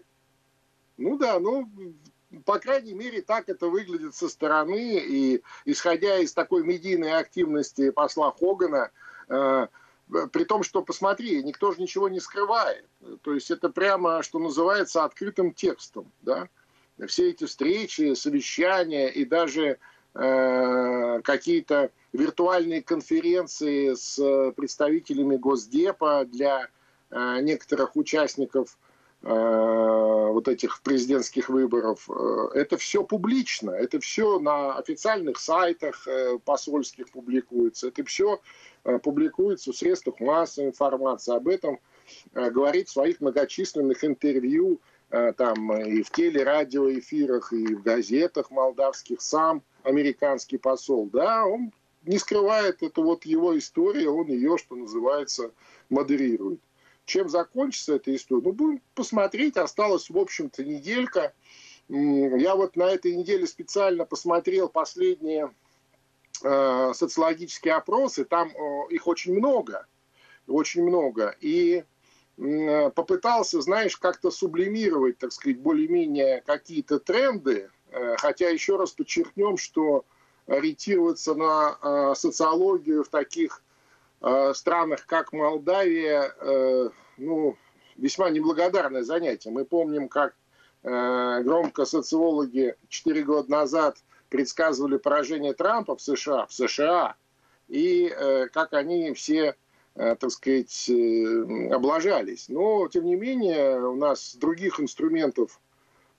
[0.97, 1.69] Ну да, ну,
[2.45, 4.99] по крайней мере, так это выглядит со стороны.
[4.99, 8.91] И исходя из такой медийной активности посла Хогана,
[9.29, 9.67] э,
[10.31, 12.85] при том, что, посмотри, никто же ничего не скрывает.
[13.21, 16.11] То есть это прямо, что называется, открытым текстом.
[16.21, 16.47] Да?
[17.07, 19.79] Все эти встречи, совещания и даже
[20.17, 24.17] э, какие-то виртуальные конференции с
[24.55, 26.67] представителями Госдепа для
[27.11, 28.77] э, некоторых участников
[29.21, 32.09] э, вот этих президентских выборов,
[32.53, 36.07] это все публично, это все на официальных сайтах
[36.45, 38.39] посольских публикуется, это все
[39.03, 41.35] публикуется в средствах массовой информации.
[41.35, 41.79] Об этом
[42.33, 50.57] говорит в своих многочисленных интервью там и в телерадиоэфирах, и в газетах молдавских сам американский
[50.57, 51.09] посол.
[51.11, 51.71] Да, он
[52.03, 55.51] не скрывает, это вот его история, он ее, что называется,
[55.89, 56.59] модерирует.
[57.05, 58.41] Чем закончится эта история?
[58.43, 59.55] Ну, будем посмотреть.
[59.55, 61.33] Осталась, в общем-то, неделька.
[61.87, 65.49] Я вот на этой неделе специально посмотрел последние
[66.43, 68.25] э, социологические опросы.
[68.25, 69.87] Там э, их очень много.
[70.47, 71.33] Очень много.
[71.39, 71.83] И э,
[72.37, 77.69] попытался, знаешь, как-то сублимировать, так сказать, более-менее какие-то тренды.
[77.91, 80.05] Э, хотя еще раз подчеркнем, что
[80.45, 83.63] ориентироваться на э, социологию в таких
[84.21, 86.33] э, странах, как Молдавия,
[87.17, 87.57] ну,
[87.95, 89.49] весьма неблагодарное занятие.
[89.49, 90.35] Мы помним, как
[90.83, 93.97] громко социологи 4 года назад
[94.29, 97.15] предсказывали поражение Трампа в США, в США,
[97.67, 98.07] и
[98.53, 99.55] как они все,
[99.97, 102.49] так сказать, э, облажались.
[102.49, 105.59] Но, тем не менее, у нас других инструментов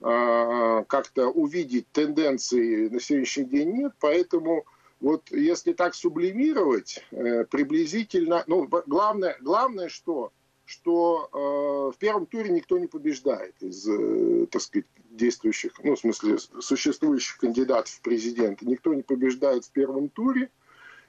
[0.01, 4.65] а, как-то увидеть тенденции на сегодняшний день нет, поэтому
[5.01, 10.33] вот если так сублимировать, э, приблизительно, ну, главное, главное что,
[10.65, 16.01] что э, в первом туре никто не побеждает из, э, так сказать, действующих, ну, в
[16.01, 18.67] смысле, существующих кандидатов в президенты.
[18.67, 20.51] Никто не побеждает в первом туре,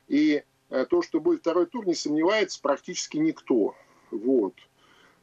[0.07, 3.75] и э, то, что будет второй тур, не сомневается практически никто.
[4.11, 4.53] Вот.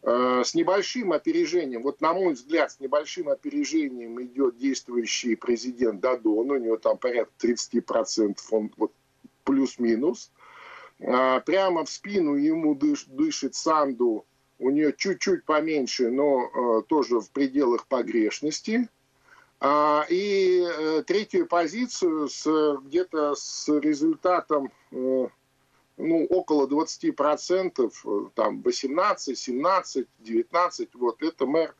[0.09, 6.53] Э, с небольшим опережением, вот на мой взгляд, с небольшим опережением идет действующий президент Дадон,
[6.53, 8.93] у него там порядка 30%, он вот
[9.43, 10.31] плюс-минус.
[11.05, 14.25] А, прямо в спину ему дыш, дышит Санду,
[14.61, 18.89] у нее чуть-чуть поменьше, но э, тоже в пределах погрешности.
[20.11, 24.71] И э, третью позицию с, где-то с результатом
[25.97, 31.75] около 20%, э, там 18, 17, 19, вот это мэр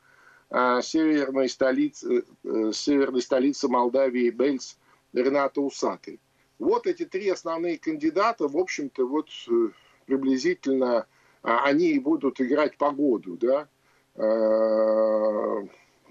[0.49, 4.77] э, северной столицы, э, северной столицы Молдавии Бельс
[5.13, 6.19] Рената Усатый.
[6.59, 9.69] Вот эти три основные кандидата, в общем-то, вот э,
[10.05, 11.05] приблизительно
[11.43, 13.67] а, они и будут играть по году, да.
[14.15, 15.67] Э,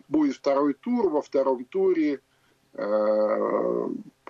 [0.08, 2.20] будет второй тур, во втором туре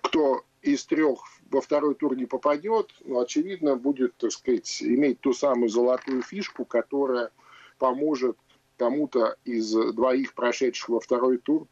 [0.03, 1.19] кто из трех
[1.51, 6.65] во второй тур не попадет, но, очевидно, будет, так сказать, иметь ту самую золотую фишку,
[6.65, 7.31] которая
[7.79, 8.37] поможет
[8.77, 11.67] кому-то из двоих прошедших во второй тур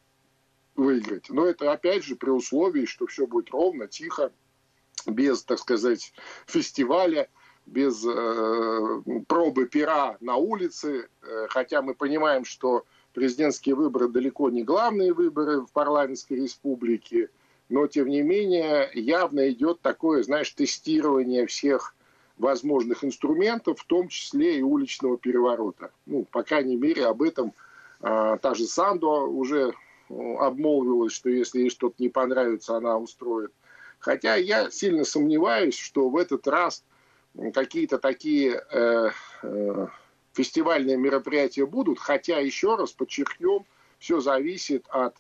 [0.77, 1.29] выиграть.
[1.29, 4.33] Но это, опять же, при условии, что все будет ровно, тихо,
[5.07, 6.13] без, так сказать,
[6.47, 7.29] фестиваля,
[7.67, 14.63] без э, пробы пера на улице, э, хотя мы понимаем, что президентские выборы далеко не
[14.63, 17.31] главные выборы в парламентской республике–
[17.69, 21.95] но тем не менее явно идет такое, знаешь, тестирование всех
[22.37, 25.91] возможных инструментов, в том числе и уличного переворота.
[26.07, 27.53] Ну, по крайней мере, об этом
[28.01, 29.73] а, та же Сандо уже
[30.09, 33.53] обмолвилась, что если ей что-то не понравится, она устроит.
[33.99, 36.85] Хотя я сильно сомневаюсь, что в этот раз
[37.55, 39.11] какие-то такие э,
[39.43, 39.87] э,
[40.35, 43.65] фестивальные мероприятия будут, хотя, еще раз подчеркнем,
[43.99, 45.17] все зависит от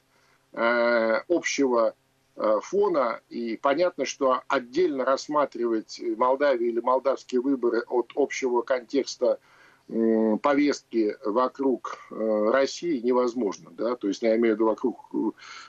[0.52, 2.03] э, общего Э,
[2.36, 9.38] фона, и понятно, что отдельно рассматривать Молдавию или молдавские выборы от общего контекста
[9.86, 13.70] повестки вокруг э, России невозможно.
[13.70, 13.96] Да?
[13.96, 15.10] То есть я имею в виду вокруг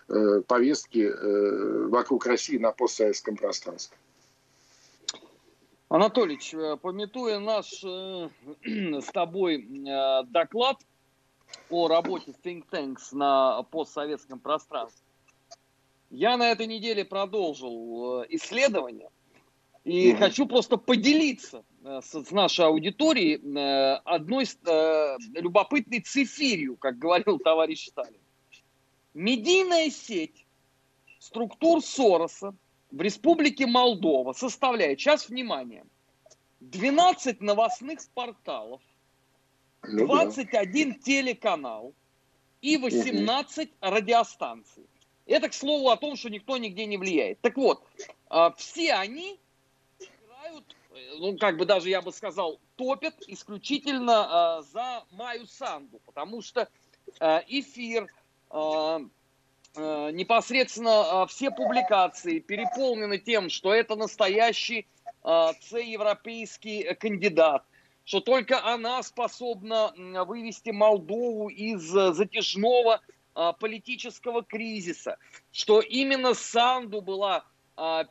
[0.08, 1.12] э, повестки
[1.89, 3.97] вокруг России на постсоветском пространстве.
[5.89, 9.67] Анатолич, пометуя наш с тобой
[10.28, 10.78] доклад
[11.69, 15.04] о работе Think Tanks на постсоветском пространстве,
[16.09, 19.09] я на этой неделе продолжил э, исследование
[19.83, 24.45] и mm хочу просто поделиться э, с, с нашей аудиторией э, одной
[25.33, 28.19] любопытной цифирью, как говорил товарищ Сталин.
[29.13, 30.45] Медийная сеть
[31.19, 32.55] структур Сороса
[32.91, 35.85] в Республике Молдова составляет, сейчас внимание,
[36.61, 38.81] 12 новостных порталов,
[39.83, 41.93] 21 ну, телеканал
[42.61, 44.85] и 18 радиостанций.
[45.25, 47.41] Это, к слову, о том, что никто нигде не влияет.
[47.41, 47.83] Так вот,
[48.30, 49.39] а, все они
[49.99, 50.76] играют,
[51.17, 56.69] ну, как бы даже я бы сказал, топят исключительно а, за Маю Санду, потому что
[57.19, 58.07] а, эфир,
[59.76, 64.88] непосредственно все публикации переполнены тем, что это настоящий
[65.23, 67.65] европейский кандидат,
[68.05, 69.93] что только она способна
[70.26, 73.01] вывести Молдову из затяжного
[73.59, 75.17] политического кризиса,
[75.51, 77.45] что именно Санду была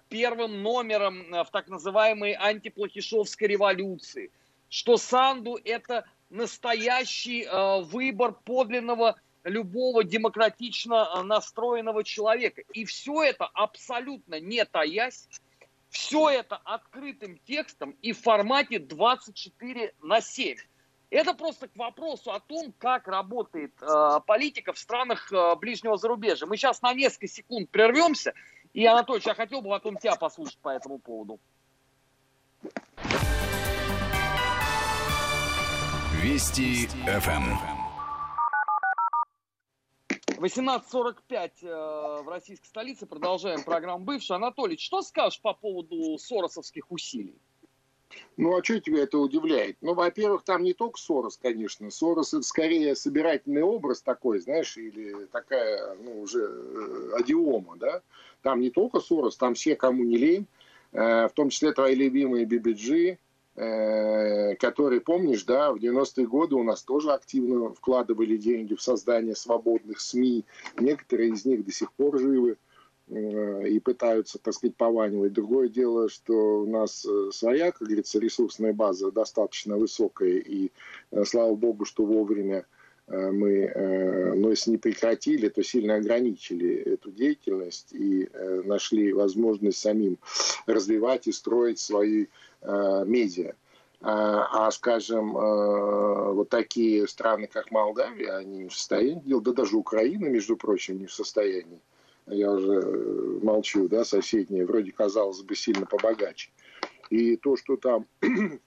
[0.08, 4.30] первым номером в так называемой антиплохишовской революции,
[4.68, 7.48] что Санду это настоящий
[7.84, 12.62] выбор подлинного любого демократично настроенного человека.
[12.72, 15.28] И все это абсолютно не таясь,
[15.90, 20.56] все это открытым текстом и в формате 24 на 7.
[21.10, 26.46] Это просто к вопросу о том, как работает э, политика в странах э, ближнего зарубежья.
[26.46, 28.34] Мы сейчас на несколько секунд прервемся.
[28.72, 31.38] И, Анатольевич, я хотел бы потом тебя послушать по этому поводу.
[36.20, 37.74] Вести ФМ.
[40.38, 43.06] 18.45 э, в российской столице.
[43.06, 44.36] Продолжаем программу «Бывший».
[44.36, 47.38] Анатолий, что скажешь по поводу соросовских усилий?
[48.36, 49.76] Ну, а что тебя это удивляет?
[49.80, 51.90] Ну, во-первых, там не только Сорос, конечно.
[51.90, 58.02] Сорос– это скорее собирательный образ такой, знаешь, или такая, ну, уже э, адиома, да?
[58.42, 60.46] Там не только Сорос, там все, кому не лень,
[60.92, 63.18] э, в том числе твои любимые BBG,
[63.56, 69.36] Э, который, помнишь, да, в 90-е годы у нас тоже активно вкладывали деньги в создание
[69.36, 70.44] свободных СМИ.
[70.80, 72.56] Некоторые из них до сих пор живы
[73.08, 75.32] и пытаются, так сказать, пованивать.
[75.32, 80.70] Другое дело, что у нас э, своя, как говорится, ресурсная база достаточно высокая, и
[81.24, 82.64] слава богу, что вовремя
[83.06, 83.70] мы,
[84.34, 88.30] но если не прекратили, то сильно ограничили эту деятельность и
[88.64, 90.16] нашли возможность самим
[90.64, 92.28] развивать и строить свои
[92.64, 93.52] Э, медиа.
[94.00, 99.76] А, а, скажем, э, вот такие страны, как Молдавия, они не в состоянии да даже
[99.76, 101.80] Украина, между прочим, не в состоянии.
[102.26, 106.50] Я уже э, молчу, да, соседние, вроде казалось бы, сильно побогаче.
[107.10, 108.06] И то, что там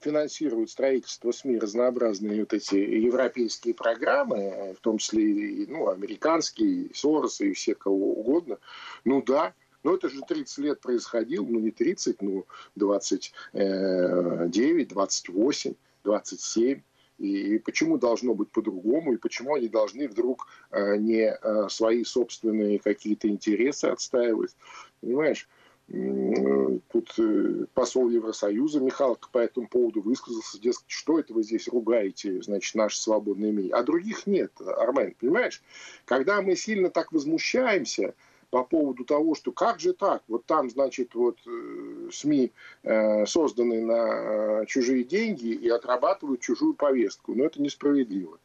[0.00, 6.94] финансируют строительство СМИ разнообразные вот эти европейские программы, в том числе и ну, американские, и
[6.94, 8.58] Сорос, и все кого угодно,
[9.04, 16.80] ну да, но это же 30 лет происходило, ну не 30, ну 29, 28, 27.
[17.18, 22.78] И почему должно быть по-другому, и почему они должны вдруг э, не э, свои собственные
[22.78, 24.54] какие-то интересы отстаивать.
[25.00, 25.48] Понимаешь?
[25.88, 32.42] Тут э, посол Евросоюза Михалко по этому поводу высказался, дескать, что это вы здесь ругаете,
[32.42, 33.70] значит, наши свободные МИДи.
[33.70, 35.62] А других нет, Армен, понимаешь?
[36.04, 38.14] Когда мы сильно так возмущаемся,
[38.50, 43.82] по поводу того, что как же так, вот там, значит, вот э, СМИ э, созданы
[43.82, 48.38] на э, чужие деньги и отрабатывают чужую повестку, но это несправедливо.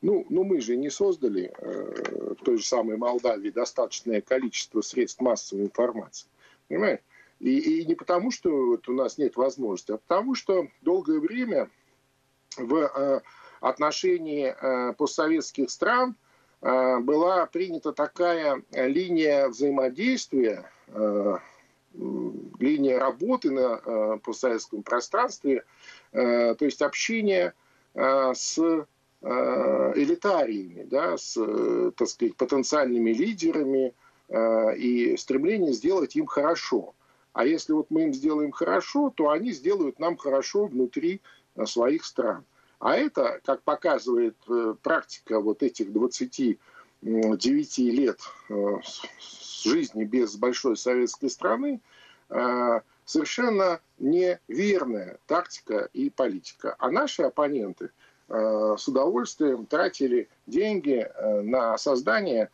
[0.00, 5.20] Ну, ну мы же не создали э, в той же самой Молдавии достаточное количество средств
[5.20, 6.28] массовой информации,
[6.68, 7.00] понимаешь?
[7.40, 11.70] И, и не потому, что вот у нас нет возможности, а потому, что долгое время
[12.56, 13.20] в э,
[13.60, 16.16] отношении э, постсоветских стран–
[16.60, 21.36] была принята такая линия взаимодействия, э,
[21.94, 25.64] линия работы на э, постсоветском пространстве,
[26.12, 27.54] то есть общение
[27.94, 28.58] с
[29.20, 31.34] элитариями, да, с,
[31.96, 33.92] так сказать, потенциальными лидерами
[34.76, 36.94] и стремление сделать им хорошо.
[37.32, 41.20] А если вот мы им сделаем хорошо, то они сделают нам хорошо внутри
[41.64, 42.44] своих стран.
[42.78, 48.54] А это, как показывает э, практика вот этих 29 лет э,
[49.64, 51.80] жизни без большой советской страны,
[52.28, 56.76] э, совершенно неверная тактика и политика.
[56.78, 57.90] А наши оппоненты
[58.28, 62.50] с удовольствием тратили деньги на создание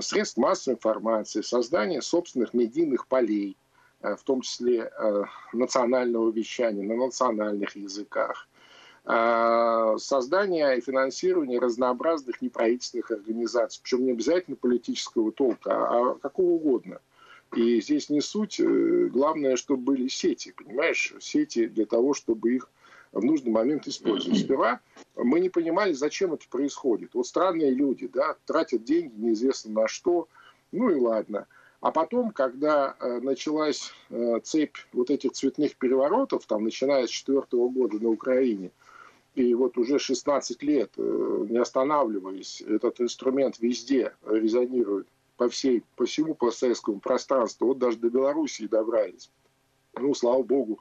[0.00, 3.56] средств массовой информации, создание собственных медийных полей,
[4.00, 4.90] в том числе
[5.52, 8.48] национального вещания на национальных языках,
[9.06, 17.00] создание и финансирование разнообразных неправительственных организаций, причем не обязательно политического толка, а какого угодно.
[17.54, 22.68] И здесь не суть, э, главное, чтобы были сети, понимаешь, сети для того, чтобы их
[23.12, 24.38] в нужный момент использовать.
[24.44, 24.80] Сперва
[25.14, 27.10] мы не понимали, зачем это происходит.
[27.14, 30.28] Вот странные люди, да, тратят деньги неизвестно на что,
[30.72, 31.46] ну и ладно.
[31.80, 37.68] А потом, когда э, началась э, цепь вот этих цветных переворотов, там, начиная с четвертого
[37.68, 38.70] года на Украине–
[39.34, 46.06] и вот уже 16 лет, э, не останавливаясь, этот инструмент везде резонирует по, всей, по
[46.06, 47.68] всему постсоветскому пространству.
[47.68, 49.30] Вот даже до Белоруссии добрались.
[49.96, 50.78] Ну, слава богу,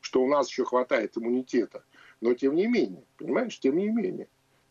[0.00, 1.84] что у нас еще хватает иммунитета.
[2.20, 4.28] Но тем не менее, понимаешь, тем не менее.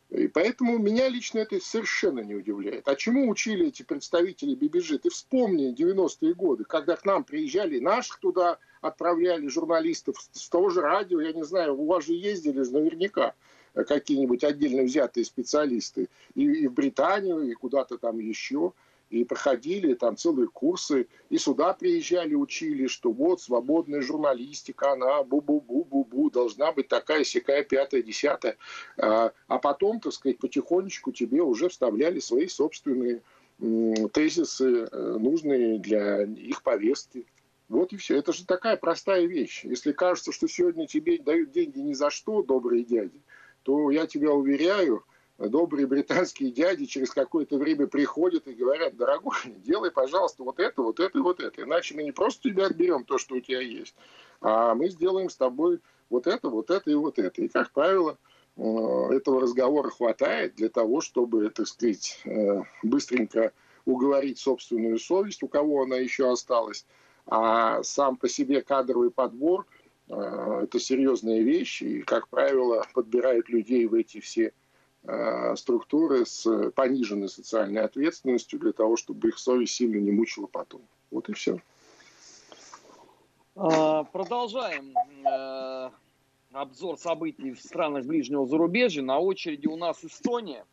[0.10, 2.88] И поэтому меня лично это совершенно не удивляет.
[2.88, 4.99] А чему учили эти представители ББЖ?
[5.01, 10.82] Ты вспомни 90-е годы, когда к нам приезжали, наших туда отправляли журналистов с того же
[10.82, 13.34] радио, я не знаю, у вас же ездили наверняка
[13.74, 18.74] какие-нибудь отдельно взятые специалисты и, и в Британию, и куда-то там еще
[19.10, 26.32] и проходили там целые курсы, и сюда приезжали, учили, что вот свободная журналистика, она бу-бу-бу-бу-бу,
[26.32, 28.58] должна быть такая, сякая, пятая, десятая.
[28.97, 33.22] А, а потом, так сказать, потихонечку тебе уже вставляли свои собственные
[34.12, 37.26] тезисы, э, нужные для их повестки.
[37.70, 38.18] Вот и все.
[38.18, 39.64] Это же такая простая вещь.
[39.64, 43.22] Если кажется, что сегодня тебе дают деньги ни за что, добрые дяди,
[43.64, 45.03] то я тебя уверяю,
[45.38, 50.99] добрые британские дяди через какое-то время приходят и говорят, дорогой, делай, пожалуйста, вот это, вот
[50.99, 51.63] это и вот это.
[51.63, 53.95] Иначе мы не просто тебя отберем то, что у тебя есть,
[54.41, 55.79] а мы сделаем с тобой
[56.09, 57.41] вот это, вот это и вот это.
[57.41, 58.17] И, как правило,
[58.55, 63.51] э, этого разговора хватает для того, чтобы, так сказать, э, быстренько
[63.86, 66.86] уговорить собственную совесть, у кого она еще осталась.
[67.27, 69.65] А сам по себе кадровый подбор
[70.09, 74.53] э,– это серьезная вещь, и, как правило, подбирают людей в эти все
[75.56, 80.82] структуры с пониженной социальной ответственностью для того, чтобы их совесть сильно не мучила потом.
[81.12, 81.62] Вот и все.
[83.56, 84.93] А, продолжаем
[85.26, 85.89] э,
[86.51, 89.01] обзор событий в странах ближнего зарубежья.
[89.01, 90.66] На очереди у нас Эстония.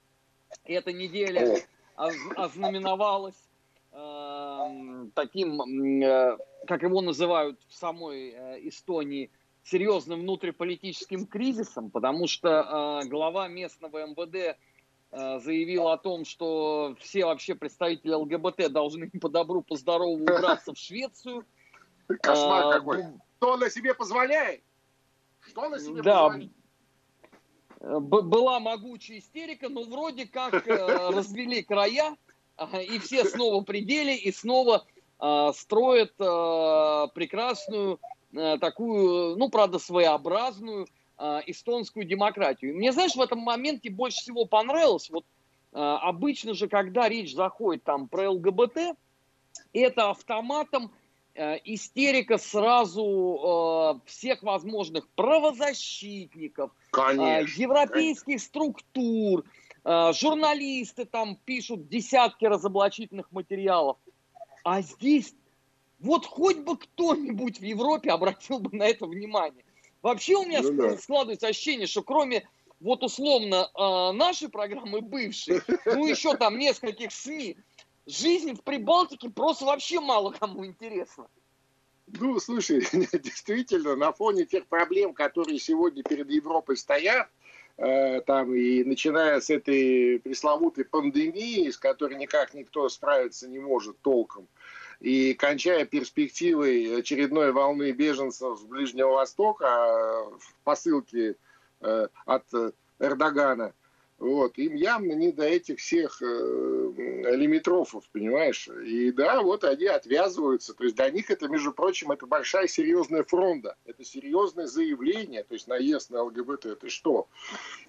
[0.64, 1.58] Эта неделя
[1.94, 3.40] ознаменовалась
[3.92, 6.02] э, таким,
[6.66, 8.30] как его называют в самой
[8.68, 9.30] Эстонии,
[9.64, 14.58] серьезным внутриполитическим кризисом, потому что э, глава местного МВД
[15.12, 20.74] э, заявил о том, что все вообще представители ЛГБТ должны по добру, по здорову убраться
[20.74, 21.44] в Швецию.
[22.08, 23.04] Кошмар а, какой.
[23.36, 24.62] Что он на себе позволяет?
[25.40, 26.24] Что на себе да.
[26.24, 26.52] позволяет?
[27.80, 32.16] Была могучая истерика, но вроде как э, развели края,
[32.88, 34.86] и все снова пределе, и снова
[35.20, 40.86] э, строят э, прекрасную Э, такую, ну, правда, своеобразную
[41.18, 42.74] э, эстонскую демократию.
[42.76, 45.24] Мне, знаешь, в этом моменте больше всего понравилось, вот
[45.72, 48.96] э, обычно же, когда речь заходит там про ЛГБТ,
[49.72, 50.92] это автоматом
[51.34, 58.46] истерика сразу э, всех возможных правозащитников, конечно, э, европейских конечно.
[58.46, 59.44] структур,
[59.84, 63.96] э, журналисты там пишут десятки разоблачительных материалов.
[64.64, 65.34] А здесь
[66.02, 69.64] вот хоть бы кто-нибудь в Европе обратил бы на это внимание.
[70.02, 70.98] Вообще у меня ну, да.
[70.98, 72.48] складывается ощущение, что кроме
[72.80, 77.56] вот условно э, нашей программы бывшей, ну еще там нескольких СМИ,
[78.06, 81.28] жизнь в Прибалтике просто вообще мало кому интересна.
[82.08, 82.80] Ну, слушай,
[83.12, 87.28] действительно, на фоне тех проблем, которые сегодня перед Европой стоят,
[87.76, 94.00] э, там и начиная с этой пресловутой пандемии, с которой никак никто справиться не может
[94.00, 94.48] толком,
[95.02, 101.34] и кончая перспективой очередной волны беженцев с Ближнего Востока а, в посылке
[101.80, 102.44] э, от
[103.00, 103.74] Эрдогана,
[104.18, 106.26] вот, им явно не до этих всех э,
[107.34, 108.68] лимитрофов, понимаешь?
[108.68, 110.72] И да, вот они отвязываются.
[110.74, 113.74] То есть для них это, между прочим, это большая серьезная фронта.
[113.84, 115.42] Это серьезное заявление.
[115.42, 117.26] То есть наезд на ЛГБТ это что?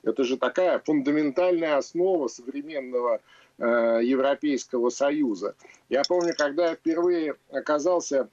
[0.02, 3.20] Это же такая фундаментальная основа современного Э,
[3.60, 5.56] Европейского Союза.
[5.90, 8.30] Я помню, когда я впервые оказался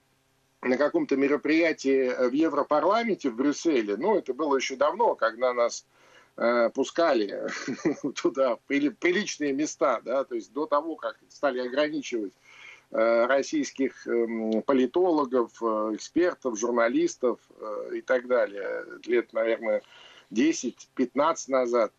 [0.62, 5.86] на каком-то мероприятии в Европарламенте в Брюсселе, ну, это было еще давно, когда нас
[6.36, 7.48] э, пускали
[8.22, 12.34] туда, в приличные места, да, то есть до того, как стали ограничивать
[12.90, 19.82] э, российских э, политологов, э, экспертов, журналистов э, и так далее, лет, наверное,
[20.30, 21.92] 10-15 назад.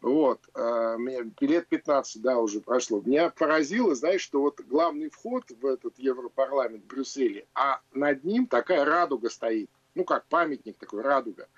[0.00, 0.96] Вот, а,
[1.40, 3.02] лет 15, да, уже прошло.
[3.04, 8.46] Меня поразило, знаешь, что вот главный вход в этот Европарламент в Брюсселе, а над ним
[8.46, 9.68] такая радуга стоит.
[9.94, 11.48] Ну, как памятник такой, радуга.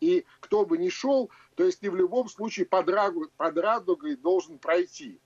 [0.00, 4.16] И кто бы ни шел, то есть ты в любом случае под, радугой, под радугой
[4.16, 5.18] должен пройти.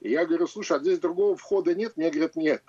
[0.00, 1.96] Я говорю, слушай, а здесь другого входа нет?
[1.96, 2.62] Мне говорят, нет.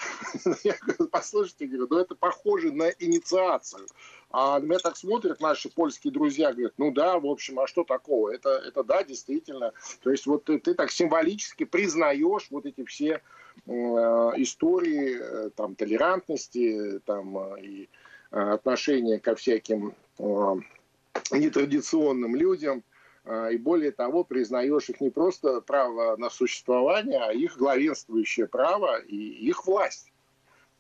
[0.63, 3.88] Я говорю, послушайте, говорю, ну это похоже на инициацию.
[4.32, 8.34] А меня так смотрят наши польские друзья, говорят, ну да, в общем, а что такого?
[8.34, 9.73] Это, это да, действительно.
[10.01, 13.21] То есть вот ты, ты так символически признаешь вот эти все
[13.67, 17.89] э, истории э, там, толерантности там, э, и
[18.32, 20.55] э, отношения ко всяким э,
[21.32, 22.84] нетрадиционным людям.
[23.26, 28.99] А, и более того, признаешь их не просто право на существование, а их главенствующее право
[28.99, 30.11] и их власть.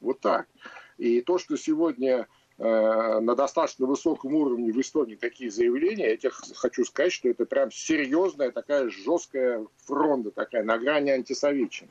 [0.01, 0.47] Вот так.
[0.97, 2.27] И то, что сегодня
[2.57, 7.45] э, на достаточно высоком уровне в Эстонии такие заявления, я тебе хочу сказать, что это
[7.45, 11.89] прям серьезная такая жесткая фронта такая на грани антисоветчины.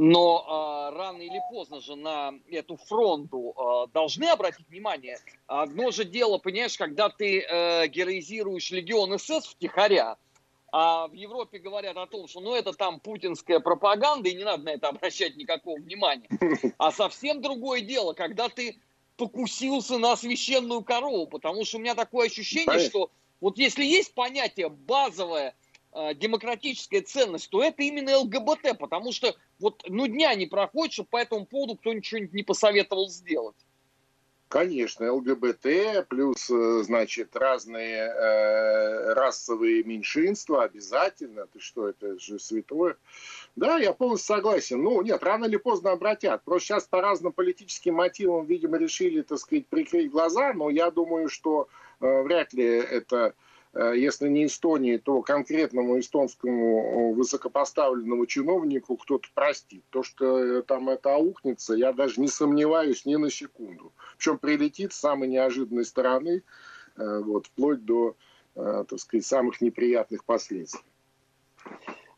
[0.00, 5.18] Но э, рано или поздно же на эту фронту э, должны обратить внимание.
[5.48, 10.16] Одно же дело, понимаешь, когда ты э, героизируешь легион СС втихаря,
[10.70, 14.62] а в Европе говорят о том, что ну это там путинская пропаганда, и не надо
[14.62, 16.28] на это обращать никакого внимания.
[16.78, 18.78] А совсем другое дело, когда ты
[19.16, 24.68] покусился на священную корову, потому что у меня такое ощущение, что вот если есть понятие
[24.68, 25.56] базовое–
[26.14, 31.16] демократическая ценность, то это именно ЛГБТ, потому что вот ну дня не проходит, чтобы по
[31.16, 33.56] этому поводу кто ничего не посоветовал сделать.
[34.48, 41.46] Конечно, ЛГБТ плюс, э, значит, разные э, расовые меньшинства обязательно.
[41.46, 42.96] Ты что, это же святое.
[43.56, 44.82] Да, я полностью согласен.
[44.82, 46.42] Ну, нет, рано или поздно обратят.
[46.44, 51.28] Просто сейчас по разным политическим мотивам, видимо, решили, так сказать, прикрыть глаза, но я думаю,
[51.28, 51.68] что
[52.00, 53.32] э, вряд ли это Э,
[53.78, 59.84] если не Эстонии, то конкретному эстонскому высокопоставленному чиновнику кто-то простит.
[59.90, 63.92] То, что э, там это аукнется, я даже не сомневаюсь ни на секунду.
[64.16, 66.42] Причем прилетит с самой неожиданной стороны,
[66.96, 68.16] э, вот, вплоть до,
[68.54, 70.82] так сказать, самых неприятных последствий.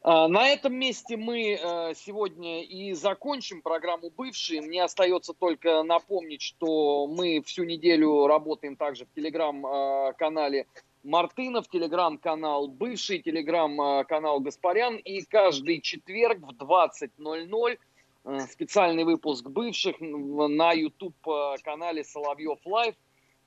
[0.02, 4.62] А, на этом месте мы сегодня и закончим программу «Бывшие».
[4.62, 10.66] Мне остается только напомнить, что мы всю неделю работаем также в телеграм-канале
[11.03, 14.96] Мартынов, телеграм-канал бывший, телеграм-канал Гаспарян.
[14.96, 17.78] И каждый четверг в 20.00
[18.24, 22.94] э, специальный выпуск бывших на YouTube-канале Соловьев Лайв.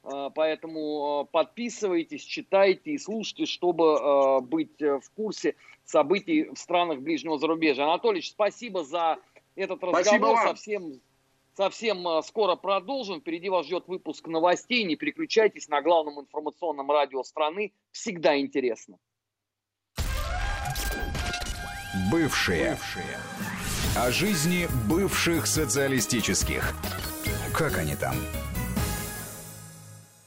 [0.04, 7.38] Э, поэтому э, подписывайтесь, читайте и слушайте, чтобы быть в курсе событий в странах ближнего
[7.38, 7.84] зарубежья.
[7.84, 9.18] Анатолий, спасибо за
[9.56, 10.04] этот разговор.
[10.04, 11.02] Спасибо Совсем
[11.56, 13.22] совсем э, скоро продолжим.
[13.22, 14.84] Впереди вас ждет выпуск новостей.
[14.84, 17.74] Не переключайтесь на главном информационном радио страны.
[17.92, 18.98] Всегда интересно.
[22.12, 22.72] Бывшие.
[22.72, 23.18] Бывшие.
[23.96, 26.74] О жизни бывших социалистических.
[27.54, 28.16] Как они там?